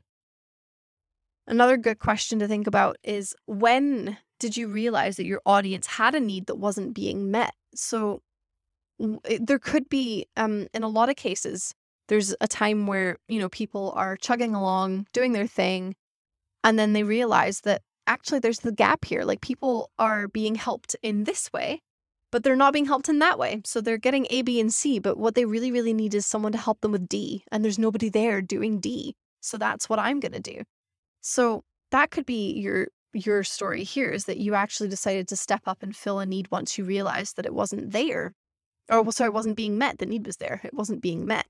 Another 1.49 1.79
good 1.79 1.99
question 1.99 2.39
to 2.41 2.47
think 2.47 2.67
about 2.67 2.99
is 3.03 3.35
when 3.47 4.19
did 4.39 4.57
you 4.59 4.69
realize 4.69 5.17
that 5.17 5.25
your 5.25 5.41
audience 5.47 5.87
had 5.87 6.15
a 6.15 6.21
need 6.21 6.47
that 6.47 6.57
wasn't 6.57 6.95
being 6.95 7.31
met? 7.31 7.55
So, 7.75 8.21
there 9.41 9.59
could 9.61 9.89
be 9.89 10.27
um 10.37 10.67
in 10.75 10.83
a 10.83 10.89
lot 10.89 11.09
of 11.09 11.15
cases 11.15 11.73
there's 12.09 12.35
a 12.41 12.49
time 12.49 12.89
where 12.89 13.17
you 13.29 13.39
know 13.39 13.49
people 13.49 13.93
are 13.95 14.17
chugging 14.17 14.57
along 14.57 15.07
doing 15.13 15.33
their 15.33 15.47
thing 15.47 15.95
and 16.65 16.77
then 16.79 16.95
they 16.95 17.05
realize 17.05 17.61
that 17.61 17.83
actually 18.09 18.41
there's 18.41 18.59
the 18.61 18.73
gap 18.73 19.05
here 19.05 19.23
like 19.23 19.41
people 19.41 19.91
are 20.01 20.27
being 20.27 20.57
helped 20.57 20.97
in 21.01 21.23
this 21.25 21.49
way 21.53 21.81
but 22.33 22.43
they're 22.43 22.57
not 22.57 22.73
being 22.73 22.87
helped 22.87 23.09
in 23.09 23.21
that 23.21 23.39
way. 23.39 23.63
So 23.65 23.81
they're 23.81 23.99
getting 23.99 24.27
a 24.31 24.43
b 24.43 24.59
and 24.61 24.73
c 24.75 24.99
but 24.99 25.17
what 25.17 25.37
they 25.37 25.45
really 25.45 25.71
really 25.71 25.95
need 25.95 26.13
is 26.15 26.27
someone 26.27 26.53
to 26.53 26.59
help 26.59 26.81
them 26.81 26.91
with 26.93 27.09
d 27.09 27.45
and 27.53 27.65
there's 27.65 27.79
nobody 27.79 28.09
there 28.09 28.43
doing 28.43 28.81
d. 28.81 29.15
So 29.41 29.57
that's 29.59 29.89
what 29.89 30.01
i'm 30.01 30.19
going 30.21 30.33
to 30.33 30.41
do 30.41 30.63
so 31.29 31.63
that 31.91 32.11
could 32.11 32.25
be 32.27 32.53
your 32.53 32.89
your 33.13 33.45
story 33.45 33.85
here 33.85 34.11
is 34.11 34.25
that 34.25 34.39
you 34.39 34.55
actually 34.55 34.89
decided 34.89 35.29
to 35.29 35.37
step 35.37 35.63
up 35.67 35.83
and 35.83 35.95
fill 35.95 36.21
a 36.21 36.27
need 36.27 36.51
once 36.51 36.79
you 36.79 36.85
realized 36.85 37.37
that 37.37 37.47
it 37.47 37.55
wasn't 37.55 37.91
there 37.91 38.33
or 38.91 39.03
well, 39.03 39.13
sorry, 39.13 39.31
wasn't 39.31 39.57
being 39.57 39.77
met. 39.77 39.99
The 39.99 40.07
need 40.07 40.27
was 40.27 40.39
there. 40.39 40.61
It 40.65 40.73
wasn't 40.73 41.03
being 41.03 41.27
met. 41.27 41.47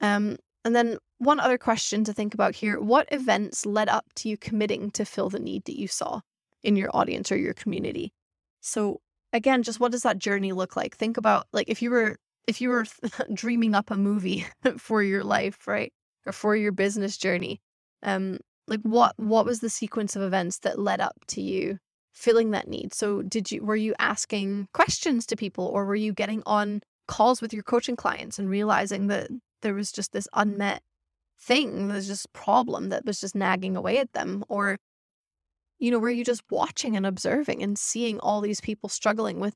Um, 0.00 0.36
and 0.64 0.74
then 0.74 0.96
one 1.18 1.40
other 1.40 1.58
question 1.58 2.04
to 2.04 2.12
think 2.12 2.34
about 2.34 2.54
here: 2.54 2.80
What 2.80 3.08
events 3.12 3.66
led 3.66 3.88
up 3.88 4.06
to 4.16 4.28
you 4.28 4.36
committing 4.36 4.90
to 4.92 5.04
fill 5.04 5.28
the 5.28 5.38
need 5.38 5.64
that 5.66 5.78
you 5.78 5.88
saw 5.88 6.20
in 6.62 6.76
your 6.76 6.90
audience 6.94 7.30
or 7.30 7.36
your 7.36 7.54
community? 7.54 8.12
So 8.60 9.00
again, 9.32 9.62
just 9.62 9.80
what 9.80 9.92
does 9.92 10.02
that 10.02 10.18
journey 10.18 10.52
look 10.52 10.74
like? 10.74 10.96
Think 10.96 11.16
about 11.16 11.46
like 11.52 11.68
if 11.68 11.82
you 11.82 11.90
were 11.90 12.16
if 12.46 12.60
you 12.60 12.70
were 12.70 12.86
dreaming 13.34 13.74
up 13.74 13.90
a 13.90 13.96
movie 13.96 14.46
for 14.78 15.02
your 15.02 15.22
life, 15.22 15.66
right, 15.66 15.92
or 16.26 16.32
for 16.32 16.56
your 16.56 16.72
business 16.72 17.18
journey. 17.18 17.60
Um, 18.02 18.38
like 18.68 18.80
what 18.82 19.14
what 19.18 19.44
was 19.44 19.60
the 19.60 19.70
sequence 19.70 20.16
of 20.16 20.22
events 20.22 20.58
that 20.60 20.78
led 20.78 21.00
up 21.00 21.16
to 21.28 21.40
you 21.40 21.78
filling 22.12 22.50
that 22.50 22.68
need. 22.68 22.94
So 22.94 23.22
did 23.22 23.50
you 23.50 23.64
were 23.64 23.76
you 23.76 23.94
asking 23.98 24.68
questions 24.74 25.26
to 25.26 25.36
people 25.36 25.66
or 25.66 25.84
were 25.84 25.94
you 25.94 26.12
getting 26.12 26.42
on 26.46 26.82
calls 27.08 27.40
with 27.40 27.52
your 27.52 27.62
coaching 27.62 27.96
clients 27.96 28.38
and 28.38 28.48
realizing 28.48 29.08
that 29.08 29.28
there 29.62 29.74
was 29.74 29.90
just 29.92 30.12
this 30.12 30.28
unmet 30.34 30.82
thing, 31.40 31.88
there's 31.88 32.06
just 32.06 32.32
problem 32.32 32.90
that 32.90 33.04
was 33.04 33.20
just 33.20 33.34
nagging 33.34 33.76
away 33.76 33.98
at 33.98 34.12
them 34.12 34.44
or 34.48 34.78
you 35.78 35.90
know, 35.90 35.98
were 35.98 36.10
you 36.10 36.24
just 36.24 36.42
watching 36.48 36.96
and 36.96 37.04
observing 37.04 37.60
and 37.60 37.76
seeing 37.76 38.20
all 38.20 38.40
these 38.40 38.60
people 38.60 38.88
struggling 38.88 39.40
with 39.40 39.54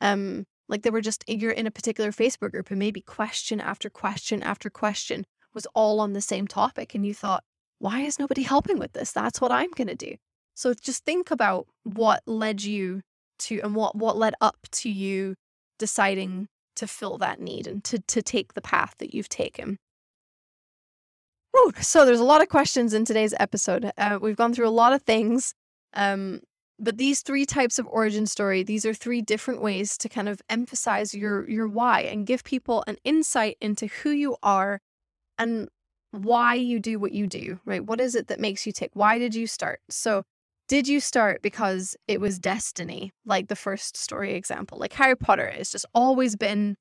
um 0.00 0.44
like 0.68 0.82
they 0.82 0.90
were 0.90 1.00
just 1.00 1.24
you're 1.28 1.50
in 1.50 1.66
a 1.66 1.70
particular 1.70 2.10
Facebook 2.10 2.52
group 2.52 2.70
and 2.70 2.78
maybe 2.78 3.00
question 3.02 3.60
after 3.60 3.90
question 3.90 4.42
after 4.42 4.70
question 4.70 5.26
was 5.52 5.66
all 5.74 6.00
on 6.00 6.12
the 6.12 6.20
same 6.20 6.46
topic 6.46 6.94
and 6.94 7.04
you 7.04 7.12
thought 7.12 7.44
why 7.80 8.02
is 8.02 8.18
nobody 8.18 8.42
helping 8.42 8.78
with 8.78 8.92
this? 8.92 9.10
That's 9.10 9.40
what 9.40 9.50
I'm 9.50 9.70
going 9.72 9.88
to 9.88 9.94
do. 9.96 10.14
So 10.54 10.74
just 10.74 11.04
think 11.04 11.30
about 11.30 11.66
what 11.82 12.22
led 12.26 12.62
you 12.62 13.00
to 13.40 13.60
and 13.60 13.74
what 13.74 13.96
what 13.96 14.16
led 14.18 14.34
up 14.40 14.58
to 14.70 14.90
you 14.90 15.34
deciding 15.78 16.48
to 16.76 16.86
fill 16.86 17.18
that 17.18 17.40
need 17.40 17.66
and 17.66 17.82
to 17.84 17.98
to 17.98 18.22
take 18.22 18.54
the 18.54 18.60
path 18.60 18.94
that 18.98 19.14
you've 19.14 19.28
taken. 19.28 19.78
Whew. 21.52 21.72
So 21.80 22.04
there's 22.04 22.20
a 22.20 22.24
lot 22.24 22.42
of 22.42 22.48
questions 22.48 22.94
in 22.94 23.04
today's 23.04 23.34
episode. 23.40 23.90
Uh, 23.98 24.18
we've 24.20 24.36
gone 24.36 24.54
through 24.54 24.68
a 24.68 24.70
lot 24.70 24.92
of 24.92 25.02
things. 25.02 25.54
Um, 25.94 26.42
but 26.78 26.96
these 26.96 27.22
three 27.22 27.44
types 27.44 27.78
of 27.78 27.86
origin 27.88 28.26
story, 28.26 28.62
these 28.62 28.86
are 28.86 28.94
three 28.94 29.20
different 29.20 29.60
ways 29.60 29.98
to 29.98 30.08
kind 30.08 30.28
of 30.28 30.40
emphasize 30.48 31.14
your 31.14 31.48
your 31.48 31.68
why 31.68 32.02
and 32.02 32.26
give 32.26 32.44
people 32.44 32.84
an 32.86 32.98
insight 33.04 33.56
into 33.60 33.86
who 33.86 34.10
you 34.10 34.36
are 34.42 34.80
and 35.38 35.68
why 36.12 36.54
you 36.54 36.80
do 36.80 36.98
what 36.98 37.12
you 37.12 37.26
do, 37.26 37.60
right? 37.64 37.84
What 37.84 38.00
is 38.00 38.14
it 38.14 38.28
that 38.28 38.40
makes 38.40 38.66
you 38.66 38.72
tick? 38.72 38.90
Why 38.94 39.18
did 39.18 39.34
you 39.34 39.46
start? 39.46 39.80
So 39.88 40.24
did 40.68 40.86
you 40.86 41.00
start 41.00 41.42
because 41.42 41.96
it 42.06 42.20
was 42.20 42.38
destiny, 42.38 43.12
like 43.24 43.48
the 43.48 43.56
first 43.56 43.96
story 43.96 44.34
example? 44.34 44.78
Like 44.78 44.92
Harry 44.94 45.16
Potter 45.16 45.50
has 45.50 45.70
just 45.70 45.86
always 45.94 46.36
been 46.36 46.76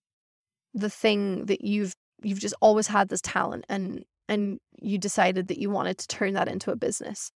the 0.73 0.89
thing 0.89 1.45
that 1.47 1.61
you've 1.61 1.93
you've 2.21 2.39
just 2.39 2.55
always 2.61 2.87
had 2.87 3.09
this 3.09 3.21
talent 3.21 3.65
and 3.69 4.03
and 4.27 4.59
you 4.81 4.97
decided 4.97 5.47
that 5.47 5.57
you 5.57 5.69
wanted 5.69 5.97
to 5.97 6.07
turn 6.07 6.33
that 6.33 6.47
into 6.47 6.71
a 6.71 6.75
business. 6.75 7.31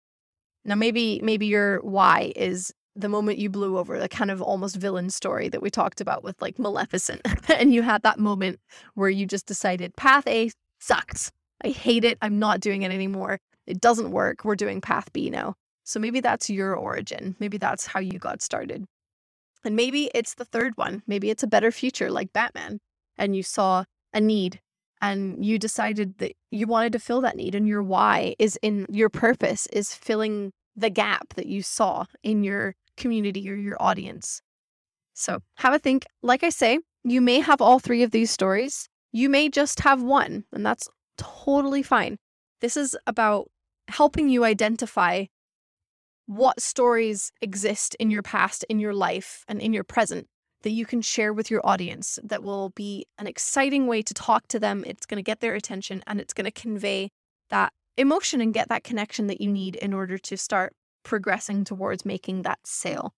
Now 0.66 0.76
maybe 0.76 1.20
maybe 1.24 1.48
your 1.48 1.80
why 1.82 2.34
is 2.36 2.72
the 2.96 3.10
moment 3.10 3.40
you 3.40 3.50
blew 3.50 3.78
over, 3.78 4.00
the 4.00 4.08
kind 4.08 4.30
of 4.30 4.42
almost 4.42 4.76
villain 4.76 5.10
story 5.10 5.50
that 5.50 5.62
we 5.62 5.70
talked 5.70 6.02
about 6.02 6.24
with 6.24 6.40
like 6.42 6.60
Maleficent. 6.60 7.22
and 7.50 7.74
you 7.74 7.82
had 7.82 8.04
that 8.04 8.20
moment 8.20 8.60
where 8.94 9.10
you 9.10 9.26
just 9.26 9.48
decided 9.48 9.96
path 9.96 10.28
A 10.28 10.52
sucks. 10.80 11.32
I 11.64 11.70
hate 11.70 12.04
it. 12.04 12.18
I'm 12.22 12.40
not 12.40 12.60
doing 12.60 12.82
it 12.84 12.92
anymore. 12.92 13.40
It 13.66 13.80
doesn't 13.80 14.12
work. 14.12 14.44
We're 14.44 14.56
doing 14.56 14.82
path 14.82 15.12
B 15.14 15.30
now. 15.30 15.56
So 15.84 16.00
maybe 16.00 16.20
that's 16.20 16.50
your 16.50 16.76
origin. 16.76 17.36
Maybe 17.40 17.58
that's 17.58 17.88
how 17.88 18.00
you 18.00 18.20
got 18.20 18.42
started. 18.42 18.86
And 19.64 19.76
maybe 19.76 20.10
it's 20.14 20.36
the 20.36 20.46
third 20.46 20.78
one. 20.78 21.04
Maybe 21.08 21.30
it's 21.30 21.44
a 21.44 21.48
better 21.48 21.72
future 21.72 22.12
like 22.12 22.34
Batman. 22.34 22.80
And 23.18 23.36
you 23.36 23.44
saw 23.44 23.86
a 24.14 24.20
need 24.20 24.60
and 25.02 25.46
you 25.46 25.60
decided 25.60 26.18
that 26.20 26.34
you 26.52 26.68
wanted 26.68 26.94
to 26.94 27.00
fill 27.00 27.22
that 27.22 27.36
need 27.36 27.56
and 27.56 27.68
your 27.68 27.84
why 27.84 28.36
is 28.40 28.58
in 28.62 28.86
your 28.90 29.10
purpose 29.10 29.68
is 29.68 29.94
filling 29.94 30.52
the 30.76 30.90
gap 30.90 31.34
that 31.36 31.46
you 31.46 31.62
saw 31.62 32.06
in 32.24 32.44
your 32.44 32.76
community 32.98 33.50
or 33.50 33.56
your 33.56 33.78
audience. 33.82 34.42
So 35.14 35.40
have 35.58 35.74
a 35.74 35.80
think. 35.80 36.06
Like 36.22 36.44
I 36.44 36.50
say, 36.50 36.80
you 37.04 37.22
may 37.22 37.40
have 37.40 37.62
all 37.62 37.80
three 37.80 38.04
of 38.04 38.12
these 38.12 38.32
stories. 38.32 38.88
You 39.12 39.30
may 39.30 39.50
just 39.50 39.82
have 39.82 40.02
one, 40.02 40.46
and 40.52 40.66
that's 40.66 40.90
totally 41.18 41.84
fine. 41.84 42.18
This 42.62 42.78
is 42.78 42.98
about 43.08 43.50
helping 43.88 44.30
you 44.30 44.44
identify 44.44 45.26
what 46.26 46.62
stories 46.62 47.32
exist 47.42 47.96
in 48.00 48.10
your 48.10 48.22
past, 48.22 48.64
in 48.70 48.80
your 48.80 48.94
life, 48.94 49.44
and 49.48 49.62
in 49.62 49.74
your 49.74 49.84
present 49.84 50.28
that 50.64 50.72
you 50.72 50.86
can 50.86 51.02
share 51.02 51.34
with 51.34 51.52
your 51.52 51.62
audience 51.66 52.18
that 52.24 52.42
will 52.42 52.70
be 52.70 53.06
an 53.18 53.28
exciting 53.28 53.86
way 53.86 54.02
to 54.02 54.14
talk 54.14 54.48
to 54.48 54.60
them. 54.60 54.84
It's 54.88 55.06
going 55.06 55.18
to 55.18 55.24
get 55.24 55.42
their 55.42 55.54
attention 55.54 56.02
and 56.08 56.20
it's 56.20 56.34
going 56.34 56.46
to 56.46 56.52
convey 56.52 57.10
that 57.50 57.74
emotion 57.98 58.42
and 58.42 58.54
get 58.54 58.70
that 58.70 58.84
connection 58.84 59.28
that 59.28 59.42
you 59.42 59.52
need 59.52 59.76
in 59.76 59.94
order 59.94 60.18
to 60.18 60.38
start 60.38 60.74
progressing 61.04 61.64
towards 61.66 62.06
making 62.06 62.44
that 62.44 62.60
sale. 62.66 63.14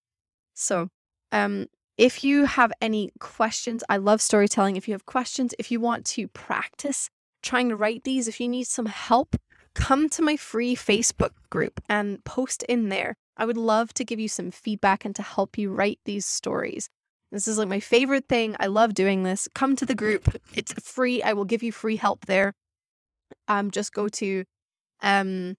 So, 0.54 0.88
um, 1.32 1.66
if 1.96 2.22
you 2.22 2.44
have 2.44 2.72
any 2.82 3.10
questions, 3.20 3.82
I 3.88 3.96
love 3.96 4.20
storytelling. 4.20 4.76
If 4.76 4.86
you 4.86 4.92
have 4.92 5.06
questions, 5.06 5.54
if 5.58 5.70
you 5.70 5.80
want 5.80 6.04
to 6.06 6.28
practice 6.28 7.08
trying 7.46 7.68
to 7.68 7.76
write 7.76 8.04
these, 8.04 8.28
if 8.28 8.40
you 8.40 8.48
need 8.48 8.66
some 8.66 8.86
help, 8.86 9.36
come 9.74 10.08
to 10.10 10.22
my 10.22 10.36
free 10.36 10.74
Facebook 10.74 11.30
group 11.48 11.80
and 11.88 12.22
post 12.24 12.62
in 12.64 12.88
there. 12.88 13.14
I 13.36 13.44
would 13.44 13.56
love 13.56 13.94
to 13.94 14.04
give 14.04 14.18
you 14.18 14.28
some 14.28 14.50
feedback 14.50 15.04
and 15.04 15.14
to 15.16 15.22
help 15.22 15.56
you 15.56 15.70
write 15.72 16.00
these 16.04 16.26
stories. 16.26 16.88
This 17.30 17.46
is 17.46 17.58
like 17.58 17.68
my 17.68 17.80
favorite 17.80 18.28
thing. 18.28 18.56
I 18.58 18.66
love 18.66 18.94
doing 18.94 19.22
this. 19.22 19.48
Come 19.54 19.76
to 19.76 19.86
the 19.86 19.94
group. 19.94 20.40
It's 20.54 20.72
free. 20.72 21.22
I 21.22 21.32
will 21.32 21.44
give 21.44 21.62
you 21.62 21.72
free 21.72 21.96
help 21.96 22.26
there. 22.26 22.54
Um, 23.48 23.70
just 23.70 23.92
go 23.92 24.08
to 24.08 24.44
um 25.02 25.56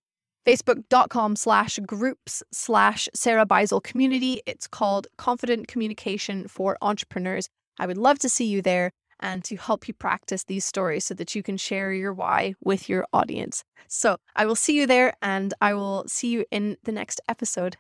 facebook.com 0.47 1.35
slash 1.35 1.77
groups 1.85 2.41
slash 2.53 3.09
Sarah 3.13 3.45
Beisel 3.45 3.83
community. 3.83 4.41
It's 4.45 4.65
called 4.65 5.07
Confident 5.17 5.67
Communication 5.67 6.47
for 6.47 6.77
Entrepreneurs. 6.81 7.49
I 7.77 7.85
would 7.85 7.97
love 7.97 8.17
to 8.19 8.29
see 8.29 8.45
you 8.45 8.61
there 8.61 8.91
and 9.19 9.43
to 9.43 9.55
help 9.55 9.87
you 9.87 9.93
practice 9.93 10.43
these 10.43 10.65
stories 10.65 11.05
so 11.05 11.13
that 11.15 11.35
you 11.35 11.43
can 11.43 11.57
share 11.57 11.91
your 11.91 12.13
why 12.13 12.55
with 12.63 12.89
your 12.89 13.05
audience. 13.13 13.63
So 13.87 14.17
I 14.35 14.45
will 14.45 14.55
see 14.55 14.77
you 14.77 14.85
there 14.85 15.13
and 15.21 15.53
I 15.61 15.73
will 15.73 16.05
see 16.07 16.29
you 16.29 16.45
in 16.51 16.77
the 16.83 16.91
next 16.91 17.21
episode. 17.27 17.77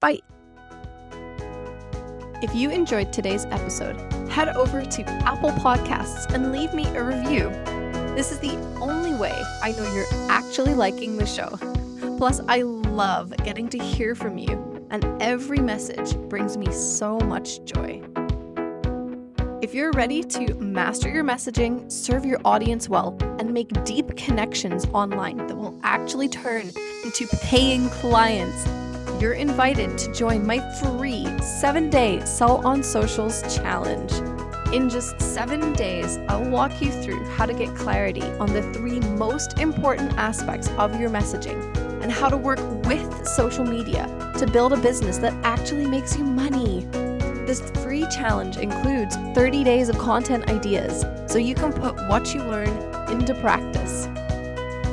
Bye. 0.00 0.20
If 2.42 2.54
you 2.54 2.70
enjoyed 2.70 3.12
today's 3.12 3.46
episode, 3.46 3.98
head 4.28 4.48
over 4.48 4.84
to 4.84 5.02
Apple 5.24 5.52
Podcasts 5.52 6.30
and 6.32 6.52
leave 6.52 6.74
me 6.74 6.86
a 6.88 7.02
review. 7.02 7.50
This 8.14 8.30
is 8.30 8.38
the 8.40 8.56
only 8.80 9.14
way 9.14 9.34
I 9.62 9.72
know 9.72 9.94
you're 9.94 10.30
actually 10.30 10.74
liking 10.74 11.16
the 11.16 11.26
show. 11.26 11.58
Plus, 12.18 12.40
I 12.48 12.62
love 12.62 13.34
getting 13.44 13.68
to 13.68 13.78
hear 13.78 14.14
from 14.14 14.38
you, 14.38 14.86
and 14.90 15.04
every 15.22 15.58
message 15.58 16.16
brings 16.28 16.56
me 16.56 16.70
so 16.72 17.18
much 17.20 17.62
joy. 17.64 18.02
If 19.66 19.74
you're 19.74 19.90
ready 19.90 20.22
to 20.22 20.54
master 20.54 21.08
your 21.08 21.24
messaging, 21.24 21.90
serve 21.90 22.24
your 22.24 22.38
audience 22.44 22.88
well, 22.88 23.16
and 23.40 23.52
make 23.52 23.84
deep 23.84 24.16
connections 24.16 24.86
online 24.92 25.38
that 25.48 25.56
will 25.56 25.76
actually 25.82 26.28
turn 26.28 26.70
into 27.02 27.26
paying 27.42 27.88
clients, 27.88 28.64
you're 29.20 29.32
invited 29.32 29.98
to 29.98 30.12
join 30.12 30.46
my 30.46 30.60
free 30.78 31.26
seven 31.42 31.90
day 31.90 32.24
Sell 32.24 32.64
on 32.64 32.80
Socials 32.84 33.42
challenge. 33.56 34.12
In 34.72 34.88
just 34.88 35.20
seven 35.20 35.72
days, 35.72 36.16
I'll 36.28 36.48
walk 36.48 36.80
you 36.80 36.92
through 37.02 37.24
how 37.30 37.44
to 37.44 37.52
get 37.52 37.74
clarity 37.74 38.22
on 38.38 38.52
the 38.52 38.62
three 38.72 39.00
most 39.00 39.58
important 39.58 40.12
aspects 40.12 40.68
of 40.78 41.00
your 41.00 41.10
messaging 41.10 41.60
and 42.04 42.12
how 42.12 42.28
to 42.28 42.36
work 42.36 42.60
with 42.84 43.26
social 43.26 43.64
media 43.64 44.06
to 44.38 44.46
build 44.46 44.72
a 44.72 44.76
business 44.76 45.18
that 45.18 45.34
actually 45.44 45.88
makes 45.88 46.16
you 46.16 46.22
money. 46.22 46.85
This 47.46 47.60
free 47.82 48.04
challenge 48.10 48.56
includes 48.56 49.16
30 49.34 49.62
days 49.62 49.88
of 49.88 49.96
content 49.98 50.50
ideas 50.50 51.04
so 51.30 51.38
you 51.38 51.54
can 51.54 51.72
put 51.72 51.94
what 52.08 52.34
you 52.34 52.42
learn 52.42 52.68
into 53.08 53.34
practice. 53.34 54.08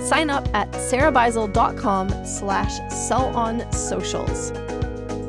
Sign 0.08 0.30
up 0.30 0.48
at 0.54 0.70
sarahbeisel.com 0.72 2.26
slash 2.26 2.80
sell 2.94 3.36
on 3.36 3.72
socials. 3.72 4.52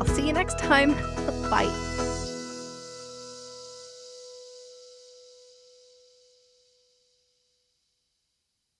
I'll 0.01 0.07
see 0.07 0.27
you 0.27 0.33
next 0.35 0.59
time. 0.59 0.93
Bye. 1.51 1.84